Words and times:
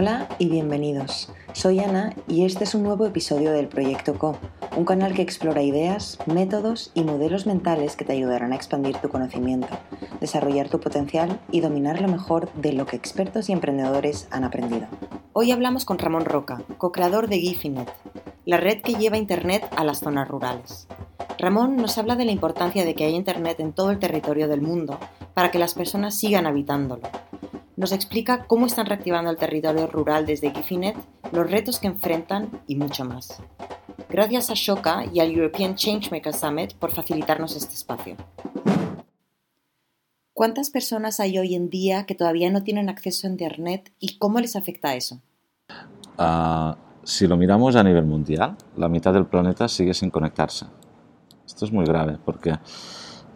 Hola 0.00 0.28
y 0.38 0.48
bienvenidos. 0.48 1.28
Soy 1.54 1.80
Ana 1.80 2.14
y 2.28 2.44
este 2.44 2.62
es 2.62 2.76
un 2.76 2.84
nuevo 2.84 3.04
episodio 3.04 3.50
del 3.50 3.66
Proyecto 3.66 4.16
Co, 4.16 4.38
un 4.76 4.84
canal 4.84 5.12
que 5.12 5.22
explora 5.22 5.60
ideas, 5.60 6.20
métodos 6.26 6.92
y 6.94 7.02
modelos 7.02 7.46
mentales 7.46 7.96
que 7.96 8.04
te 8.04 8.12
ayudarán 8.12 8.52
a 8.52 8.54
expandir 8.54 8.96
tu 8.98 9.08
conocimiento, 9.08 9.66
desarrollar 10.20 10.68
tu 10.68 10.78
potencial 10.78 11.40
y 11.50 11.62
dominar 11.62 12.00
lo 12.00 12.06
mejor 12.06 12.48
de 12.52 12.74
lo 12.74 12.86
que 12.86 12.94
expertos 12.94 13.48
y 13.48 13.52
emprendedores 13.52 14.28
han 14.30 14.44
aprendido. 14.44 14.86
Hoy 15.32 15.50
hablamos 15.50 15.84
con 15.84 15.98
Ramón 15.98 16.26
Roca, 16.26 16.62
co-creador 16.76 17.26
de 17.26 17.40
Gifinet, 17.40 17.92
la 18.44 18.58
red 18.58 18.82
que 18.82 18.94
lleva 18.94 19.18
Internet 19.18 19.68
a 19.76 19.82
las 19.82 19.98
zonas 19.98 20.28
rurales. 20.28 20.86
Ramón 21.40 21.74
nos 21.74 21.98
habla 21.98 22.14
de 22.14 22.24
la 22.24 22.30
importancia 22.30 22.84
de 22.84 22.94
que 22.94 23.04
haya 23.04 23.16
Internet 23.16 23.58
en 23.58 23.72
todo 23.72 23.90
el 23.90 23.98
territorio 23.98 24.46
del 24.46 24.62
mundo 24.62 24.96
para 25.34 25.50
que 25.50 25.58
las 25.58 25.74
personas 25.74 26.14
sigan 26.14 26.46
habitándolo 26.46 27.02
nos 27.78 27.92
explica 27.92 28.44
cómo 28.46 28.66
están 28.66 28.86
reactivando 28.86 29.30
el 29.30 29.36
territorio 29.36 29.86
rural 29.86 30.26
desde 30.26 30.50
Gifinet, 30.50 30.96
los 31.30 31.48
retos 31.48 31.78
que 31.78 31.86
enfrentan 31.86 32.60
y 32.66 32.74
mucho 32.74 33.04
más. 33.04 33.40
Gracias 34.10 34.50
a 34.50 34.54
Shoka 34.54 35.04
y 35.12 35.20
al 35.20 35.30
European 35.30 35.76
Changemaker 35.76 36.34
Summit 36.34 36.74
por 36.74 36.90
facilitarnos 36.90 37.54
este 37.54 37.74
espacio. 37.74 38.16
¿Cuántas 40.32 40.70
personas 40.70 41.20
hay 41.20 41.38
hoy 41.38 41.54
en 41.54 41.70
día 41.70 42.04
que 42.04 42.16
todavía 42.16 42.50
no 42.50 42.64
tienen 42.64 42.88
acceso 42.88 43.28
a 43.28 43.30
Internet 43.30 43.92
y 44.00 44.18
cómo 44.18 44.40
les 44.40 44.56
afecta 44.56 44.96
eso? 44.96 45.20
Uh, 46.18 46.74
si 47.04 47.28
lo 47.28 47.36
miramos 47.36 47.76
a 47.76 47.84
nivel 47.84 48.06
mundial, 48.06 48.56
la 48.76 48.88
mitad 48.88 49.12
del 49.12 49.26
planeta 49.26 49.68
sigue 49.68 49.94
sin 49.94 50.10
conectarse. 50.10 50.66
Esto 51.46 51.64
es 51.64 51.70
muy 51.70 51.84
grave 51.84 52.18
porque 52.24 52.54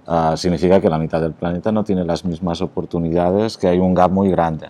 uh, 0.06 0.36
significa 0.36 0.80
que 0.80 0.88
la 0.88 0.98
mitad 0.98 1.20
del 1.20 1.32
planeta 1.32 1.72
no 1.72 1.84
tiene 1.84 2.04
las 2.04 2.24
mismas 2.24 2.60
oportunidades, 2.60 3.56
que 3.56 3.68
hay 3.68 3.78
un 3.78 3.94
gap 3.94 4.10
muy 4.10 4.30
grande. 4.30 4.68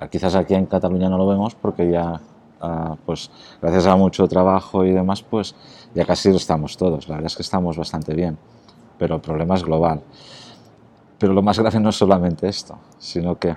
Uh, 0.00 0.06
quizás 0.08 0.34
aquí 0.34 0.54
en 0.54 0.66
Cataluña 0.66 1.08
no 1.08 1.18
lo 1.18 1.26
vemos 1.26 1.54
porque 1.54 1.90
ya, 1.90 2.20
uh, 2.62 2.96
pues 3.04 3.30
gracias 3.60 3.86
a 3.86 3.96
mucho 3.96 4.26
trabajo 4.28 4.84
y 4.84 4.92
demás, 4.92 5.22
pues 5.22 5.54
ya 5.94 6.04
casi 6.04 6.34
estamos 6.34 6.76
todos. 6.76 7.08
La 7.08 7.16
verdad 7.16 7.26
es 7.26 7.36
que 7.36 7.42
estamos 7.42 7.76
bastante 7.76 8.14
bien, 8.14 8.38
pero 8.98 9.16
el 9.16 9.20
problema 9.20 9.54
es 9.54 9.64
global. 9.64 10.02
Pero 11.18 11.32
lo 11.32 11.42
más 11.42 11.58
grave 11.58 11.80
no 11.80 11.88
es 11.88 11.96
solamente 11.96 12.46
esto, 12.46 12.78
sino 12.98 13.38
que 13.38 13.56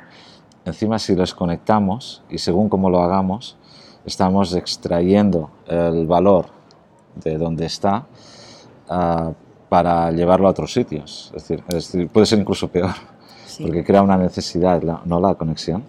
encima 0.63 0.97
si 0.97 1.15
los 1.15 1.33
conectamos 1.33 2.23
y 2.29 2.37
según 2.37 2.69
cómo 2.69 2.89
lo 2.89 3.01
hagamos, 3.01 3.57
estamos 4.05 4.55
extrayendo 4.55 5.49
el 5.67 6.07
valor 6.07 6.45
de 7.15 7.37
donde 7.37 7.65
está 7.65 8.05
para 9.69 10.11
llevarlo 10.11 10.47
a 10.47 10.51
otros 10.51 10.73
sitios. 10.73 11.31
Es 11.35 11.47
decir, 11.47 12.09
puede 12.09 12.25
ser 12.25 12.39
incluso 12.39 12.67
peor, 12.67 12.95
porque 13.61 13.83
crea 13.83 14.01
una 14.01 14.17
necesidad, 14.17 14.81
no 15.05 15.19
la 15.19 15.35
conexión. 15.35 15.83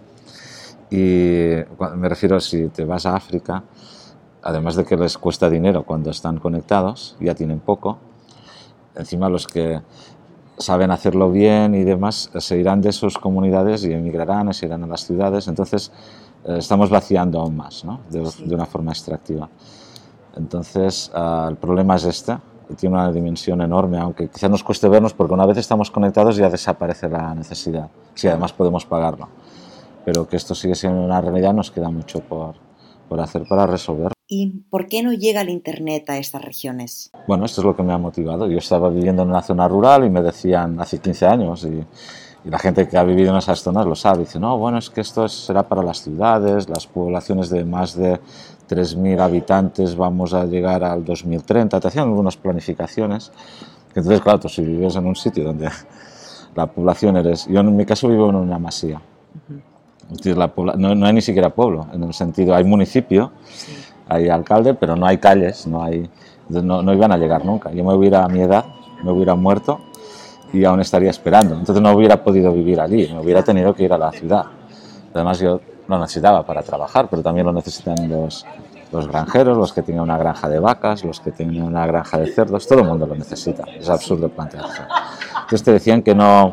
Y 0.90 1.54
me 1.96 2.08
refiero, 2.08 2.38
si 2.40 2.68
te 2.68 2.84
vas 2.84 3.06
a 3.06 3.16
África, 3.16 3.64
además 4.42 4.76
de 4.76 4.84
que 4.84 4.96
les 4.96 5.16
cuesta 5.16 5.48
dinero 5.48 5.84
cuando 5.84 6.10
están 6.10 6.38
conectados, 6.38 7.16
ya 7.20 7.34
tienen 7.34 7.60
poco, 7.60 7.98
encima 8.96 9.28
los 9.28 9.46
que 9.46 9.80
saben 10.58 10.90
hacerlo 10.90 11.30
bien 11.30 11.74
y 11.74 11.84
demás 11.84 12.30
se 12.36 12.58
irán 12.58 12.82
de 12.82 12.92
sus 12.92 13.16
comunidades 13.16 13.84
y 13.84 13.92
emigrarán, 13.92 14.52
se 14.52 14.66
irán 14.66 14.84
a 14.84 14.86
las 14.86 15.06
ciudades, 15.06 15.48
entonces 15.48 15.90
eh, 16.44 16.56
estamos 16.58 16.90
vaciando 16.90 17.40
aún 17.40 17.56
más, 17.56 17.84
¿no? 17.84 18.00
de, 18.10 18.20
de, 18.20 18.54
una 18.54 18.66
forma 18.66 18.92
extractiva. 18.92 19.48
Entonces, 20.36 21.10
uh, 21.14 21.48
el 21.48 21.56
problema 21.56 21.96
es 21.96 22.04
este, 22.04 22.36
tiene 22.74 22.96
una 22.96 23.12
dimensión 23.12 23.60
enorme, 23.60 23.98
aunque 23.98 24.28
quizás 24.28 24.50
nos 24.50 24.62
cueste 24.62 24.88
vernos 24.88 25.14
porque 25.14 25.34
una 25.34 25.46
vez 25.46 25.58
estamos 25.58 25.90
conectados 25.90 26.36
ya 26.36 26.48
desaparece 26.48 27.08
la 27.08 27.34
necesidad, 27.34 27.88
si 28.14 28.28
además 28.28 28.52
podemos 28.52 28.84
pagarlo. 28.84 29.28
Pero 30.04 30.28
que 30.28 30.36
esto 30.36 30.54
sigue 30.54 30.74
siendo 30.74 31.00
una 31.02 31.20
realidad 31.20 31.52
nos 31.52 31.70
queda 31.70 31.90
mucho 31.90 32.20
por, 32.20 32.54
por 33.08 33.20
hacer 33.20 33.42
para 33.48 33.66
resolver. 33.66 34.12
¿Y 34.26 34.62
por 34.70 34.86
qué 34.86 35.02
no 35.02 35.12
llega 35.12 35.40
el 35.40 35.48
Internet 35.48 36.08
a 36.08 36.18
estas 36.18 36.42
regiones? 36.44 37.10
Bueno, 37.26 37.44
esto 37.44 37.60
es 37.60 37.64
lo 37.64 37.74
que 37.74 37.82
me 37.82 37.92
ha 37.92 37.98
motivado. 37.98 38.48
Yo 38.48 38.58
estaba 38.58 38.88
viviendo 38.88 39.22
en 39.22 39.30
una 39.30 39.42
zona 39.42 39.66
rural 39.66 40.04
y 40.04 40.10
me 40.10 40.22
decían 40.22 40.80
hace 40.80 40.98
15 41.00 41.26
años, 41.26 41.64
y, 41.64 41.84
y 42.44 42.48
la 42.48 42.58
gente 42.58 42.88
que 42.88 42.96
ha 42.96 43.02
vivido 43.02 43.30
en 43.30 43.38
esas 43.38 43.60
zonas 43.60 43.86
lo 43.86 43.94
sabe, 43.96 44.20
dice, 44.20 44.38
no, 44.38 44.56
bueno, 44.56 44.78
es 44.78 44.88
que 44.88 45.00
esto 45.00 45.28
será 45.28 45.68
para 45.68 45.82
las 45.82 46.02
ciudades, 46.02 46.68
las 46.68 46.86
poblaciones 46.86 47.50
de 47.50 47.64
más 47.64 47.96
de 47.96 48.20
3.000 48.70 49.20
habitantes 49.20 49.96
vamos 49.96 50.32
a 50.32 50.44
llegar 50.44 50.84
al 50.84 51.04
2030, 51.04 51.80
te 51.80 51.88
hacían 51.88 52.08
algunas 52.08 52.36
planificaciones. 52.36 53.32
Entonces, 53.88 54.20
claro, 54.20 54.38
tú 54.38 54.48
si 54.48 54.62
vives 54.62 54.94
en 54.94 55.06
un 55.06 55.16
sitio 55.16 55.42
donde 55.42 55.68
la 56.54 56.66
población 56.66 57.16
eres... 57.16 57.46
Yo 57.48 57.60
en 57.60 57.76
mi 57.76 57.84
caso 57.84 58.08
vivo 58.08 58.30
en 58.30 58.36
una 58.36 58.60
masía. 58.60 59.00
la 60.22 60.52
no, 60.76 60.94
no, 60.94 61.06
hay 61.06 61.12
ni 61.12 61.20
siquiera 61.20 61.50
pueblo, 61.50 61.88
en 61.92 62.04
el 62.04 62.14
sentido, 62.14 62.54
hay 62.54 62.62
municipio, 62.62 63.32
sí. 63.52 63.72
hay 64.08 64.28
alcalde, 64.28 64.74
pero 64.74 64.94
no 64.94 65.04
hay 65.04 65.18
calles, 65.18 65.66
no, 65.66 65.82
hay, 65.82 66.08
no, 66.48 66.80
no, 66.80 66.94
iban 66.94 67.10
a 67.10 67.16
llegar 67.16 67.44
nunca. 67.44 67.72
Yo 67.72 67.82
me 67.82 67.92
hubiera 67.92 68.24
a 68.24 68.28
mi 68.28 68.40
edad, 68.40 68.66
me 69.02 69.10
hubiera 69.10 69.34
muerto 69.34 69.80
y 70.52 70.64
aún 70.64 70.80
estaría 70.80 71.10
esperando. 71.10 71.56
Entonces 71.56 71.82
no 71.82 71.90
hubiera 71.90 72.22
podido 72.22 72.52
vivir 72.52 72.80
allí, 72.80 73.08
me 73.12 73.20
hubiera 73.20 73.42
tenido 73.42 73.74
que 73.74 73.82
ir 73.82 73.92
a 73.92 73.98
la 73.98 74.12
ciudad. 74.12 74.44
Además 75.12 75.40
yo 75.40 75.60
lo 75.96 76.02
necesitaba 76.02 76.44
para 76.44 76.62
trabajar, 76.62 77.08
pero 77.10 77.22
también 77.22 77.46
lo 77.46 77.52
necesitan 77.52 78.08
los, 78.08 78.46
los 78.92 79.06
granjeros, 79.08 79.56
los 79.56 79.72
que 79.72 79.82
tienen 79.82 80.02
una 80.02 80.18
granja 80.18 80.48
de 80.48 80.58
vacas, 80.58 81.04
los 81.04 81.20
que 81.20 81.30
tienen 81.30 81.62
una 81.62 81.86
granja 81.86 82.18
de 82.18 82.26
cerdos, 82.32 82.66
todo 82.66 82.80
el 82.80 82.86
mundo 82.86 83.06
lo 83.06 83.14
necesita. 83.14 83.64
Es 83.78 83.88
absurdo 83.88 84.28
plantearse. 84.28 84.82
Entonces 85.34 85.62
te 85.62 85.72
decían 85.72 86.02
que 86.02 86.14
no, 86.14 86.52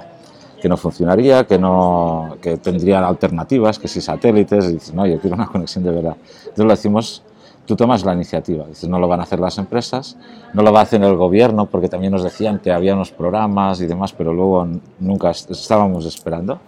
que 0.62 0.70
no 0.70 0.78
funcionaría, 0.78 1.46
que, 1.46 1.58
no, 1.58 2.38
que 2.42 2.58
tendrían 2.58 3.04
alternativas, 3.04 3.80
que 3.80 3.88
si 3.88 4.02
satélites, 4.02 4.66
y 4.66 4.74
dices, 4.74 4.94
no, 4.94 5.06
yo 5.06 5.20
quiero 5.20 5.36
una 5.36 5.48
conexión 5.48 5.84
de 5.84 5.92
verdad. 5.92 6.16
Entonces 6.40 6.66
lo 6.66 6.72
decimos, 6.72 7.24
tú 7.66 7.76
tomas 7.76 8.04
la 8.06 8.14
iniciativa, 8.14 8.66
dices, 8.66 8.90
no 8.90 9.00
lo 9.00 9.08
van 9.08 9.20
a 9.20 9.24
hacer 9.24 9.40
las 9.40 9.58
empresas, 9.58 10.18
no 10.54 10.62
lo 10.62 10.72
va 10.72 10.80
a 10.80 10.84
hacer 10.84 11.04
el 11.04 11.16
gobierno, 11.16 11.66
porque 11.66 11.90
también 11.90 12.14
nos 12.14 12.24
decían 12.24 12.60
que 12.60 12.72
había 12.72 12.94
unos 12.94 13.12
programas 13.12 13.82
y 13.82 13.86
demás, 13.86 14.14
pero 14.14 14.34
luego 14.34 14.68
nunca 15.00 15.32
estábamos 15.32 16.06
esperando 16.06 16.60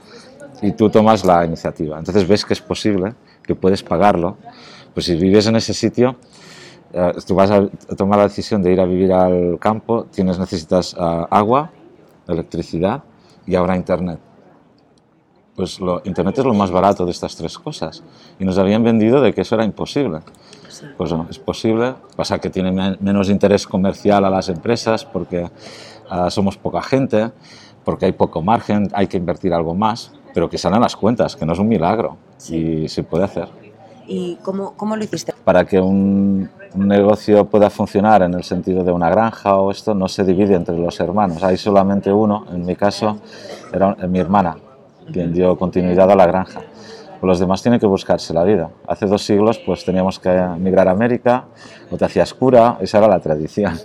y 0.61 0.71
tú 0.71 0.89
tomas 0.89 1.25
la 1.25 1.45
iniciativa. 1.45 1.97
Entonces 1.97 2.27
ves 2.27 2.45
que 2.45 2.53
es 2.53 2.61
posible, 2.61 3.13
que 3.43 3.55
puedes 3.55 3.83
pagarlo. 3.83 4.37
Pues 4.93 5.05
si 5.05 5.15
vives 5.15 5.47
en 5.47 5.55
ese 5.55 5.73
sitio, 5.73 6.17
eh, 6.93 7.13
tú 7.25 7.35
vas 7.35 7.51
a 7.51 7.67
tomar 7.95 8.17
la 8.19 8.27
decisión 8.27 8.61
de 8.61 8.73
ir 8.73 8.81
a 8.81 8.85
vivir 8.85 9.13
al 9.13 9.57
campo, 9.59 10.05
tienes, 10.11 10.39
necesitas 10.39 10.93
uh, 10.95 11.25
agua, 11.29 11.71
electricidad 12.27 13.03
y 13.45 13.55
ahora 13.55 13.75
internet. 13.75 14.19
Pues 15.55 15.79
lo, 15.79 16.01
internet 16.05 16.39
es 16.39 16.45
lo 16.45 16.53
más 16.53 16.71
barato 16.71 17.05
de 17.05 17.11
estas 17.11 17.35
tres 17.35 17.57
cosas. 17.59 18.01
Y 18.39 18.45
nos 18.45 18.57
habían 18.57 18.83
vendido 18.83 19.21
de 19.21 19.33
que 19.33 19.41
eso 19.41 19.55
era 19.55 19.65
imposible. 19.65 20.19
Pues 20.97 21.11
no, 21.11 21.27
es 21.29 21.37
posible. 21.37 21.95
Pasa 22.15 22.39
que 22.39 22.49
tiene 22.49 22.71
menos 22.99 23.29
interés 23.29 23.67
comercial 23.67 24.23
a 24.23 24.29
las 24.29 24.47
empresas 24.47 25.03
porque 25.03 25.49
uh, 26.11 26.29
somos 26.29 26.57
poca 26.57 26.81
gente, 26.81 27.31
porque 27.83 28.05
hay 28.05 28.13
poco 28.13 28.41
margen, 28.41 28.87
hay 28.93 29.07
que 29.07 29.17
invertir 29.17 29.53
algo 29.53 29.75
más 29.75 30.13
pero 30.33 30.49
que 30.49 30.57
salen 30.57 30.81
las 30.81 30.95
cuentas, 30.95 31.35
que 31.35 31.45
no 31.45 31.53
es 31.53 31.59
un 31.59 31.67
milagro 31.67 32.17
sí. 32.37 32.55
y 32.55 32.89
se 32.89 33.03
puede 33.03 33.25
hacer. 33.25 33.47
¿Y 34.07 34.37
cómo, 34.37 34.73
cómo 34.75 34.95
lo 34.95 35.03
hiciste? 35.03 35.33
Para 35.43 35.65
que 35.65 35.79
un, 35.79 36.49
un, 36.73 36.87
negocio 36.87 37.45
pueda 37.45 37.69
funcionar 37.69 38.23
en 38.23 38.33
el 38.33 38.43
sentido 38.43 38.83
de 38.83 38.91
una 38.91 39.09
granja 39.09 39.55
o 39.57 39.69
esto, 39.69 39.93
no 39.93 40.07
se 40.07 40.23
divide 40.23 40.55
entre 40.55 40.75
los 40.77 40.99
hermanos. 40.99 41.43
Hay 41.43 41.57
solamente 41.57 42.11
uno, 42.11 42.45
en 42.51 42.65
mi 42.65 42.75
caso, 42.75 43.17
era 43.71 43.95
mi 44.07 44.19
hermana, 44.19 44.57
quien 45.13 45.31
dio 45.31 45.55
continuidad 45.57 46.09
a 46.09 46.15
la 46.15 46.25
granja. 46.25 46.61
Los 47.21 47.39
demás 47.39 47.61
tienen 47.61 47.79
que 47.79 47.85
buscarse 47.85 48.33
la 48.33 48.43
vida. 48.43 48.69
Hace 48.87 49.05
dos 49.05 49.23
siglos 49.23 49.59
pues 49.59 49.83
teníamos 49.83 50.19
que 50.19 50.29
emigrar 50.29 50.87
a 50.87 50.91
América, 50.91 51.45
o 51.91 51.97
te 51.97 52.05
hacías 52.05 52.33
cura, 52.33 52.77
esa 52.79 52.99
era 52.99 53.07
la 53.07 53.19
tradición. 53.19 53.77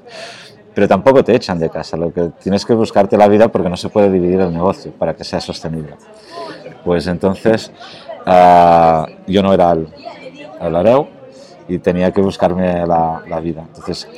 Pero 0.74 0.88
tampoco 0.88 1.22
te 1.22 1.34
echan 1.34 1.58
de 1.58 1.70
casa, 1.70 1.96
lo 1.96 2.12
que 2.12 2.30
tienes 2.42 2.66
que 2.66 2.74
buscarte 2.74 3.16
la 3.16 3.28
vida 3.28 3.48
porque 3.48 3.68
no 3.68 3.76
se 3.76 3.88
puede 3.88 4.10
dividir 4.10 4.40
el 4.40 4.52
negocio 4.52 4.90
para 4.92 5.14
que 5.14 5.22
sea 5.22 5.40
sostenible. 5.40 5.94
Pues 6.84 7.06
entonces 7.06 7.70
uh, 8.26 9.06
yo 9.26 9.42
no 9.42 9.52
era 9.54 9.70
el, 9.70 9.88
el 10.60 10.76
areu 10.76 11.06
y 11.68 11.78
tenía 11.78 12.10
que 12.10 12.20
buscarme 12.20 12.84
la, 12.86 13.22
la 13.28 13.40
vida. 13.40 13.62
Entonces 13.68 14.08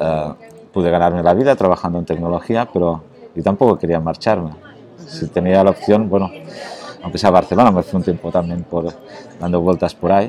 uh, 0.00 0.34
pude 0.72 0.90
ganarme 0.90 1.22
la 1.22 1.34
vida 1.34 1.54
trabajando 1.54 2.00
en 2.00 2.04
tecnología, 2.04 2.68
pero 2.72 3.04
yo 3.34 3.42
tampoco 3.42 3.78
quería 3.78 4.00
marcharme. 4.00 4.50
Si 5.06 5.28
tenía 5.28 5.62
la 5.62 5.70
opción, 5.70 6.08
bueno, 6.08 6.30
aunque 7.02 7.18
sea 7.18 7.30
Barcelona, 7.30 7.70
me 7.70 7.82
fui 7.82 7.98
un 7.98 8.02
tiempo 8.02 8.30
también 8.30 8.64
por, 8.64 8.92
dando 9.38 9.60
vueltas 9.60 9.94
por 9.94 10.10
ahí, 10.10 10.26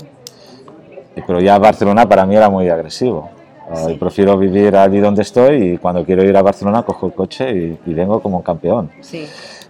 pero 1.26 1.40
ya 1.40 1.58
Barcelona 1.58 2.08
para 2.08 2.26
mí 2.26 2.36
era 2.36 2.50
muy 2.50 2.70
agresivo. 2.70 3.30
Uh, 3.70 3.88
sí. 3.88 3.94
prefiero 3.96 4.38
vivir 4.38 4.76
allí 4.76 5.00
donde 5.00 5.22
estoy 5.22 5.74
y 5.74 5.78
cuando 5.78 6.04
quiero 6.04 6.24
ir 6.24 6.36
a 6.36 6.42
Barcelona 6.42 6.84
cojo 6.84 7.08
el 7.08 7.14
coche 7.14 7.52
y, 7.52 7.80
y 7.86 7.94
vengo 7.94 8.20
como 8.20 8.38
un 8.38 8.44
campeón. 8.44 8.92
Sí. 9.02 9.28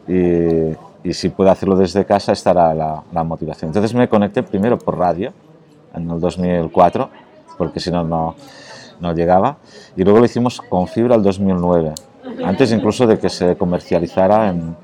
Y, 0.07 0.75
y 1.03 1.13
si 1.13 1.29
puedo 1.29 1.51
hacerlo 1.51 1.75
desde 1.75 2.05
casa 2.05 2.31
estará 2.31 2.73
la, 2.73 3.03
la, 3.11 3.23
motivación. 3.23 3.69
Entonces 3.69 3.93
me 3.93 4.07
conecté 4.07 4.41
primero 4.41 4.77
por 4.77 4.97
radio 4.97 5.33
en 5.93 6.09
el 6.09 6.19
2004, 6.19 7.09
porque 7.57 7.79
si 7.79 7.91
no, 7.91 8.03
no, 8.03 8.35
no 8.99 9.13
llegaba, 9.13 9.57
y 9.95 10.03
luego 10.03 10.19
lo 10.19 10.25
hicimos 10.25 10.61
con 10.61 10.87
fibra 10.87 11.15
el 11.15 11.23
2009, 11.23 11.93
antes 12.45 12.71
incluso 12.71 13.05
de 13.05 13.19
que 13.19 13.29
se 13.29 13.55
comercializara 13.57 14.49
en, 14.49 14.75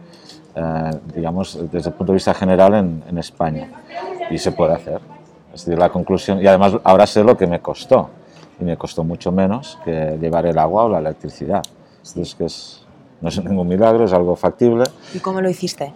eh, 0.55 0.91
digamos, 1.15 1.57
desde 1.71 1.89
el 1.89 1.95
punto 1.95 2.12
de 2.12 2.17
vista 2.17 2.33
general 2.33 2.73
en, 2.75 3.03
en 3.07 3.17
España. 3.17 3.69
y 4.29 4.38
se 4.38 4.51
puede 4.51 4.73
hacer. 4.73 5.01
Es 5.53 5.65
decir, 5.65 5.79
la 5.79 5.89
conclusión, 5.89 6.41
y 6.41 6.47
además 6.47 6.73
ahora 6.83 7.07
sé 7.07 7.23
lo 7.23 7.35
que 7.35 7.47
me 7.47 7.59
costó, 7.59 8.09
y 8.59 8.63
me 8.63 8.77
costó 8.77 9.03
mucho 9.03 9.31
menos 9.31 9.77
que 9.83 10.17
llevar 10.19 10.45
el 10.45 10.57
agua 10.57 10.83
o 10.83 10.89
la 10.89 11.00
electricidad. 11.00 11.63
Entonces, 12.00 12.35
que 12.35 12.45
es, 12.45 12.85
no 13.21 13.29
es 13.29 13.44
ningún 13.44 13.67
milagro, 13.67 14.06
es 14.06 14.13
algo 14.13 14.35
factible. 14.35 14.85
¿Y 15.13 15.19
cómo 15.19 15.41
lo 15.41 15.50
hiciste? 15.50 15.94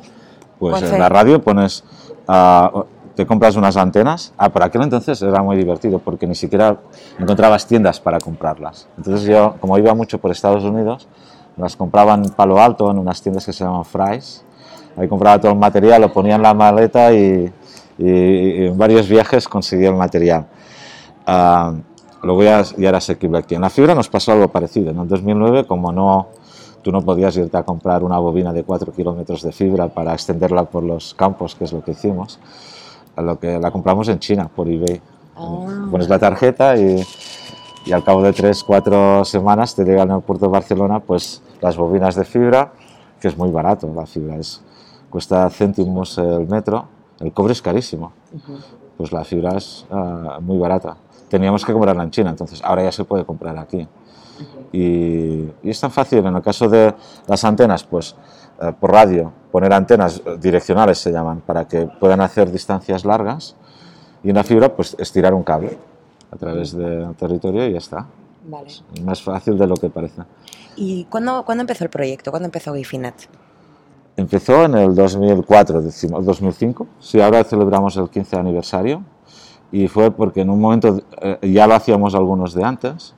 Pues 0.59 0.81
en 0.83 0.99
la 0.99 1.09
radio 1.09 1.41
pones, 1.41 1.83
uh, 2.27 2.83
te 3.15 3.25
compras 3.25 3.55
unas 3.55 3.75
antenas. 3.75 4.33
Ah, 4.37 4.49
por 4.49 4.63
aquel 4.63 4.83
entonces 4.83 5.21
era 5.21 5.41
muy 5.41 5.57
divertido 5.57 5.99
porque 5.99 6.25
ni 6.25 6.35
siquiera 6.35 6.77
encontrabas 7.19 7.67
tiendas 7.67 7.99
para 7.99 8.19
comprarlas. 8.19 8.87
Entonces 8.97 9.27
yo, 9.27 9.55
como 9.59 9.77
iba 9.77 9.93
mucho 9.93 10.19
por 10.19 10.31
Estados 10.31 10.63
Unidos, 10.63 11.07
las 11.57 11.75
compraba 11.75 12.13
en 12.13 12.23
Palo 12.29 12.61
Alto, 12.61 12.89
en 12.89 12.97
unas 12.97 13.21
tiendas 13.21 13.45
que 13.45 13.53
se 13.53 13.63
llaman 13.63 13.85
Fry's. 13.85 14.43
Ahí 14.95 15.07
compraba 15.07 15.39
todo 15.39 15.51
el 15.51 15.57
material, 15.57 16.01
lo 16.01 16.13
ponía 16.13 16.35
en 16.35 16.41
la 16.41 16.53
maleta 16.53 17.11
y, 17.13 17.51
y, 17.97 18.65
en 18.65 18.77
varios 18.77 19.09
viajes 19.09 19.47
conseguía 19.47 19.89
el 19.89 19.95
material. 19.95 20.45
Uh, 21.27 21.92
luego 22.23 22.43
ya, 22.43 22.61
ya, 22.77 22.89
era 22.89 22.97
asequible 22.97 23.37
aquí. 23.39 23.55
En 23.55 23.61
la 23.61 23.69
fibra 23.69 23.95
nos 23.95 24.09
pasó 24.09 24.31
algo 24.31 24.47
parecido. 24.49 24.91
En 24.91 24.99
el 24.99 25.07
2009, 25.07 25.65
como 25.65 25.91
no, 25.91 26.27
tú 26.81 26.91
no 26.91 27.01
podías 27.01 27.35
irte 27.37 27.57
a 27.57 27.63
comprar 27.63 28.03
una 28.03 28.17
bobina 28.19 28.53
de 28.53 28.63
4 28.63 28.91
kilómetros 28.93 29.41
de 29.41 29.51
fibra 29.51 29.87
para 29.89 30.13
extenderla 30.13 30.65
por 30.65 30.83
los 30.83 31.13
campos, 31.13 31.55
que 31.55 31.65
es 31.65 31.73
lo 31.73 31.83
que 31.83 31.91
hicimos, 31.91 32.39
a 33.15 33.21
lo 33.21 33.39
que 33.39 33.59
la 33.59 33.71
compramos 33.71 34.07
en 34.09 34.19
China 34.19 34.49
por 34.53 34.67
eBay. 34.67 35.01
Oh. 35.35 35.67
Pones 35.91 36.09
la 36.09 36.19
tarjeta 36.19 36.77
y, 36.77 37.03
y, 37.85 37.91
al 37.91 38.03
cabo 38.03 38.21
de 38.21 38.33
3, 38.33 38.63
4 38.63 39.25
semanas 39.25 39.75
te 39.75 39.83
llegan 39.83 40.11
al 40.11 40.21
puerto 40.21 40.45
de 40.45 40.51
Barcelona 40.51 40.99
pues 40.99 41.41
las 41.61 41.75
bobinas 41.75 42.15
de 42.15 42.23
fibra, 42.23 42.73
que 43.19 43.27
es 43.27 43.37
muy 43.37 43.49
barato 43.49 43.91
la 43.95 44.05
fibra, 44.05 44.35
es, 44.35 44.61
cuesta 45.09 45.49
céntimos 45.49 46.17
el 46.17 46.47
metro 46.47 46.87
el 47.19 47.31
cobre 47.31 47.53
es 47.53 47.61
carísimo, 47.61 48.11
pues 48.97 49.11
la 49.11 49.23
fibra 49.23 49.55
es 49.55 49.85
uh, 49.89 50.41
muy 50.41 50.57
barata. 50.57 50.97
Teníamos 51.33 51.65
que 51.65 51.73
comprarla 51.73 52.03
en 52.03 52.11
China, 52.11 52.29
entonces 52.29 52.61
ahora 52.63 52.83
ya 52.83 52.91
se 52.91 53.05
puede 53.05 53.25
comprar 53.25 53.57
aquí. 53.57 53.87
y, 54.71 55.49
y, 55.63 55.69
es 55.71 55.79
tan 55.79 55.89
fácil, 55.89 56.19
en 56.19 56.35
el 56.35 56.43
caso 56.43 56.69
de 56.69 56.93
las 57.25 57.43
antenas, 57.43 57.83
pues 57.83 58.15
uh, 58.61 58.71
por 58.73 58.91
radio, 58.91 59.33
poner 59.51 59.73
antenas 59.73 60.21
direccionales 60.39 60.99
se 60.99 61.11
llaman, 61.11 61.41
para 61.41 61.67
que 61.67 61.87
puedan 61.99 62.21
hacer 62.21 62.51
distancias 62.51 63.03
largas, 63.03 63.55
y 64.23 64.29
en 64.29 64.35
la 64.35 64.43
fibra, 64.43 64.75
pues 64.75 64.95
estirar 64.99 65.33
un 65.33 65.41
cable 65.41 65.75
a 66.29 66.35
través 66.35 66.77
del 66.77 67.15
territorio 67.15 67.67
y 67.67 67.71
ya 67.71 67.79
está. 67.79 68.05
Vale. 68.45 68.69
Es 68.69 69.01
más 69.01 69.19
fácil 69.19 69.57
de 69.57 69.65
lo 69.65 69.73
que 69.73 69.89
parece. 69.89 70.21
¿Y 70.75 71.05
cuándo, 71.05 71.43
¿cuándo 71.45 71.61
empezó 71.61 71.83
el 71.83 71.89
proyecto? 71.89 72.29
¿Cuándo 72.29 72.45
empezó 72.45 72.75
Gifinet? 72.75 73.27
Empezó 74.17 74.65
en 74.65 74.75
el 74.75 74.93
2004, 74.93 75.81
decimos, 75.81 76.23
2005, 76.27 76.85
sí, 76.99 77.19
ahora 77.19 77.43
celebramos 77.43 77.97
el 77.97 78.07
15 78.07 78.35
aniversario 78.35 79.03
y 79.73 79.87
fue 79.87 80.11
porque 80.11 80.41
en 80.41 80.51
un 80.51 80.61
momento 80.61 80.99
eh, 81.19 81.51
ya 81.51 81.65
lo 81.65 81.73
hacíamos 81.73 82.13
algunos 82.13 82.53
de 82.53 82.63
antes, 82.63 83.15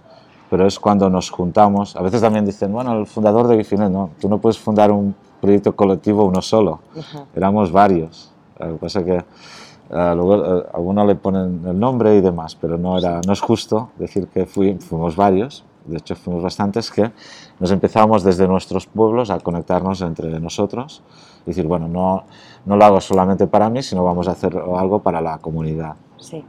pero 0.49 0.65
es 0.65 0.79
cuando 0.79 1.09
nos 1.09 1.29
juntamos. 1.29 1.97
A 1.97 2.01
veces 2.01 2.21
también 2.21 2.45
dicen, 2.45 2.71
bueno, 2.71 2.97
el 2.97 3.05
fundador 3.05 3.49
de 3.49 3.57
Gifinet, 3.57 3.91
no, 3.91 4.11
tú 4.21 4.29
no 4.29 4.37
puedes 4.37 4.57
fundar 4.57 4.89
un 4.89 5.13
proyecto 5.41 5.75
colectivo 5.75 6.23
uno 6.23 6.41
solo, 6.41 6.79
uh 6.95 6.99
-huh. 6.99 7.25
éramos 7.35 7.73
varios. 7.73 8.31
Lo 8.57 8.67
que 8.67 8.75
pasa 8.75 8.99
es 9.01 9.05
que 9.05 9.17
uh, 9.17 10.15
luego 10.15 10.35
uh, 10.37 10.63
algunos 10.73 11.05
le 11.05 11.15
ponen 11.15 11.61
el 11.67 11.77
nombre 11.77 12.15
y 12.15 12.21
demás, 12.21 12.55
pero 12.55 12.77
no, 12.77 12.97
era, 12.97 13.19
no 13.27 13.33
es 13.33 13.41
justo 13.41 13.89
decir 13.99 14.27
que 14.27 14.45
fui, 14.45 14.75
fuimos 14.75 15.17
varios, 15.17 15.65
de 15.83 15.97
hecho 15.97 16.15
fuimos 16.15 16.41
bastantes, 16.41 16.89
que 16.89 17.11
nos 17.59 17.69
empezábamos 17.69 18.23
desde 18.23 18.47
nuestros 18.47 18.87
pueblos 18.87 19.29
a 19.29 19.41
conectarnos 19.41 19.99
entre 19.99 20.39
nosotros 20.39 21.03
y 21.45 21.47
decir, 21.47 21.67
bueno, 21.67 21.89
no, 21.89 22.23
no 22.65 22.77
lo 22.77 22.85
hago 22.85 23.01
solamente 23.01 23.45
para 23.45 23.69
mí, 23.69 23.83
sino 23.83 24.05
vamos 24.05 24.29
a 24.29 24.31
hacer 24.31 24.55
algo 24.55 24.99
para 24.99 25.19
la 25.19 25.37
comunidad. 25.39 25.95
Sí. 26.25 26.43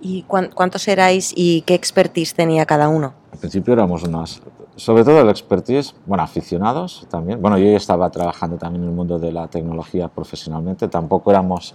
¿Y 0.00 0.22
cuántos 0.22 0.86
erais 0.86 1.32
y 1.34 1.62
qué 1.62 1.74
expertise 1.74 2.34
tenía 2.34 2.66
cada 2.66 2.88
uno? 2.88 3.14
Al 3.32 3.38
principio 3.38 3.72
éramos 3.72 4.04
unas, 4.04 4.40
sobre 4.76 5.02
todo 5.04 5.20
el 5.20 5.28
expertise, 5.28 5.94
bueno, 6.06 6.22
aficionados 6.22 7.06
también. 7.10 7.42
Bueno, 7.42 7.58
yo 7.58 7.64
ya 7.64 7.76
estaba 7.76 8.08
trabajando 8.10 8.56
también 8.56 8.84
en 8.84 8.90
el 8.90 8.94
mundo 8.94 9.18
de 9.18 9.32
la 9.32 9.48
tecnología 9.48 10.08
profesionalmente, 10.08 10.86
tampoco 10.86 11.30
éramos 11.30 11.74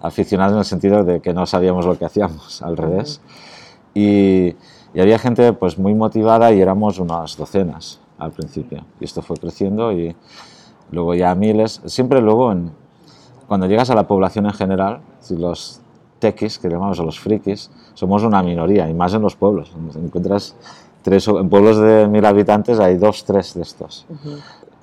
aficionados 0.00 0.52
en 0.54 0.58
el 0.60 0.64
sentido 0.64 1.04
de 1.04 1.20
que 1.20 1.34
no 1.34 1.44
sabíamos 1.44 1.84
lo 1.84 1.98
que 1.98 2.06
hacíamos, 2.06 2.62
al 2.62 2.76
revés. 2.76 3.20
Uh 3.22 3.28
-huh. 3.28 4.00
Y 4.00 4.56
y 4.94 5.00
había 5.00 5.18
gente 5.18 5.52
pues 5.52 5.76
muy 5.76 5.92
motivada 5.92 6.52
y 6.52 6.60
éramos 6.60 7.00
unas 7.00 7.36
docenas 7.36 8.00
al 8.16 8.30
principio. 8.30 8.84
Y 9.00 9.04
esto 9.04 9.22
fue 9.22 9.36
creciendo 9.36 9.90
y 9.92 10.14
luego 10.92 11.14
ya 11.14 11.34
miles. 11.34 11.82
Siempre 11.86 12.20
luego, 12.20 12.52
en, 12.52 12.70
cuando 13.48 13.66
llegas 13.66 13.90
a 13.90 13.96
la 13.96 14.06
población 14.06 14.46
en 14.46 14.52
general, 14.52 15.00
si 15.18 15.36
los 15.36 15.80
tequis, 16.24 16.58
que 16.58 16.68
llamamos 16.68 16.98
a 17.00 17.02
los 17.02 17.18
frikis, 17.18 17.70
somos 17.94 18.22
una 18.22 18.42
minoría, 18.42 18.88
y 18.88 18.94
más 18.94 19.12
en 19.14 19.22
los 19.22 19.36
pueblos. 19.36 19.72
Encuentras 19.94 20.54
tres, 21.02 21.28
en 21.28 21.48
pueblos 21.48 21.76
de 21.78 22.08
mil 22.08 22.24
habitantes 22.24 22.80
hay 22.80 22.96
dos, 22.96 23.24
tres 23.24 23.54
de 23.54 23.62
estos. 23.62 24.06
Uh 24.08 24.14
-huh. 24.14 24.38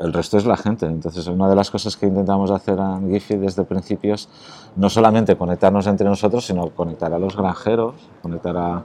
El 0.05 0.13
resto 0.13 0.38
es 0.38 0.45
la 0.45 0.57
gente. 0.57 0.85
Entonces, 0.88 1.27
una 1.27 1.47
de 1.47 1.55
las 1.55 1.69
cosas 1.69 1.95
que 1.95 2.07
intentamos 2.07 2.49
hacer 2.49 2.77
en 2.79 3.11
Giphy 3.11 3.38
desde 3.38 3.63
principios, 3.63 4.29
no 4.75 4.89
solamente 4.89 5.35
conectarnos 5.35 5.85
entre 5.85 6.07
nosotros, 6.07 6.45
sino 6.45 6.69
conectar 6.69 7.13
a 7.13 7.19
los 7.19 7.35
granjeros, 7.35 7.93
conectar 8.21 8.57
a 8.57 8.83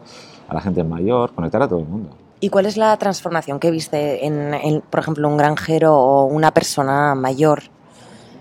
a 0.48 0.54
la 0.54 0.60
gente 0.60 0.84
mayor, 0.84 1.32
conectar 1.32 1.62
a 1.62 1.68
todo 1.68 1.80
el 1.80 1.86
mundo. 1.86 2.10
¿Y 2.40 2.50
cuál 2.50 2.66
es 2.66 2.76
la 2.76 2.96
transformación 2.98 3.58
que 3.58 3.70
viste 3.70 4.26
en, 4.26 4.54
en 4.54 4.80
por 4.82 5.00
ejemplo, 5.00 5.28
un 5.28 5.36
granjero 5.36 5.96
o 5.96 6.24
una 6.24 6.50
persona 6.50 7.14
mayor 7.14 7.62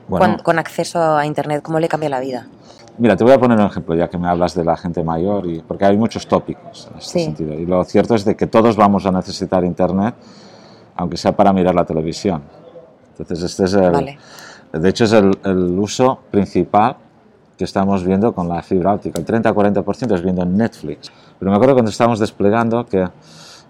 bueno, 0.08 0.36
con, 0.36 0.44
con, 0.44 0.60
acceso 0.60 1.00
a 1.16 1.26
Internet? 1.26 1.62
¿Cómo 1.64 1.80
le 1.80 1.88
cambia 1.88 2.10
la 2.10 2.20
vida? 2.20 2.48
Mira, 2.98 3.16
te 3.18 3.24
voy 3.24 3.34
a 3.34 3.40
poner 3.40 3.60
un 3.60 3.66
ejemplo, 3.66 3.94
ya 3.96 4.08
que 4.10 4.18
me 4.18 4.28
hablas 4.28 4.56
de 4.56 4.64
la 4.64 4.78
gente 4.78 5.04
mayor, 5.04 5.46
y, 5.48 5.60
porque 5.60 5.86
hay 5.86 5.98
muchos 5.98 6.28
tópicos 6.28 6.88
en 6.92 6.98
este 7.00 7.20
Sí. 7.20 7.26
sentido. 7.26 7.54
Y 7.54 7.66
lo 7.66 7.84
cierto 7.84 8.16
es 8.16 8.24
de 8.24 8.36
que 8.36 8.48
todos 8.48 8.76
vamos 8.78 9.06
a 9.06 9.12
necesitar 9.12 9.64
Internet, 9.66 10.16
aunque 10.96 11.18
sea 11.18 11.36
para 11.36 11.52
mirar 11.52 11.76
la 11.76 11.84
televisión. 11.86 12.42
Entonces, 13.12 13.44
este 13.44 13.66
es 13.66 13.74
el, 13.74 13.92
Vale. 13.92 14.18
de 14.74 14.90
hecho, 14.90 15.04
es 15.04 15.12
el, 15.14 15.32
el 15.44 15.78
uso 15.78 16.20
principal 16.32 16.96
que 17.58 17.64
estamos 17.66 18.04
viendo 18.06 18.34
con 18.34 18.48
la 18.48 18.62
fibra 18.62 18.94
óptica. 18.94 19.20
El 19.20 19.26
30-40% 19.26 20.14
es 20.16 20.22
viendo 20.22 20.44
en 20.44 20.56
Netflix. 20.58 21.12
Pero 21.40 21.52
me 21.52 21.56
acuerdo 21.56 21.74
cuando 21.76 21.92
estábamos 21.92 22.20
desplegando 22.20 22.86
que 22.86 23.08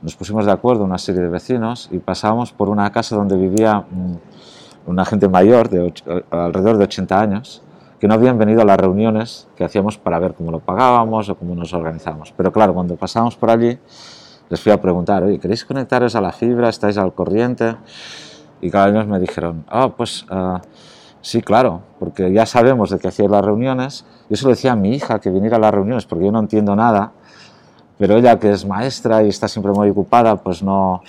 nos 0.01 0.15
pusimos 0.15 0.45
de 0.45 0.51
acuerdo 0.51 0.83
una 0.83 0.97
serie 0.99 1.21
de 1.21 1.29
vecinos 1.29 1.89
y 1.91 1.97
pasábamos 1.99 2.51
por 2.51 2.69
una 2.69 2.91
casa 2.91 3.15
donde 3.15 3.37
vivía 3.37 3.79
mm, 3.79 4.89
una 4.89 5.05
gente 5.05 5.27
mayor, 5.27 5.69
de 5.69 5.81
och- 5.91 6.23
alrededor 6.31 6.77
de 6.77 6.83
80 6.83 7.19
años, 7.19 7.61
que 8.05 8.07
no 8.07 8.13
habían 8.13 8.37
venido 8.37 8.61
a 8.61 8.65
las 8.65 8.77
reuniones 8.77 9.47
que 9.55 9.63
hacíamos 9.63 9.97
para 9.97 10.19
ver 10.19 10.35
cómo 10.35 10.51
lo 10.51 10.59
pagábamos 10.59 11.27
o 11.27 11.33
cómo 11.33 11.55
nos 11.55 11.73
organizábamos. 11.73 12.31
Pero 12.37 12.51
claro, 12.51 12.71
cuando 12.75 12.95
pasábamos 12.95 13.35
por 13.35 13.49
allí, 13.49 13.79
les 14.47 14.61
fui 14.61 14.71
a 14.71 14.79
preguntar, 14.79 15.23
oye, 15.23 15.39
¿queréis 15.39 15.65
conectaros 15.65 16.13
a 16.13 16.21
la 16.21 16.31
fibra? 16.31 16.69
¿Estáis 16.69 16.99
al 16.99 17.15
corriente? 17.15 17.75
Y 18.61 18.69
cada 18.69 18.89
ellos 18.89 19.07
me 19.07 19.17
dijeron, 19.17 19.65
ah, 19.67 19.89
pues 19.97 20.23
uh, 20.29 20.59
sí, 21.19 21.41
claro, 21.41 21.81
porque 21.97 22.31
ya 22.31 22.45
sabemos 22.45 22.91
de 22.91 22.99
que 22.99 23.07
hacíais 23.07 23.31
las 23.31 23.43
reuniones. 23.43 24.05
Yo 24.29 24.35
se 24.35 24.43
lo 24.43 24.51
decía 24.51 24.73
a 24.73 24.75
mi 24.75 24.93
hija 24.93 25.19
que 25.19 25.31
viniera 25.31 25.57
a 25.57 25.59
las 25.59 25.73
reuniones 25.73 26.05
porque 26.05 26.25
yo 26.25 26.31
no 26.31 26.37
entiendo 26.37 26.75
nada, 26.75 27.11
pero 27.97 28.17
ella 28.17 28.37
que 28.37 28.51
es 28.51 28.67
maestra 28.67 29.23
y 29.23 29.29
está 29.29 29.47
siempre 29.47 29.71
muy 29.71 29.89
ocupada, 29.89 30.35
pues 30.35 30.61
no, 30.61 31.01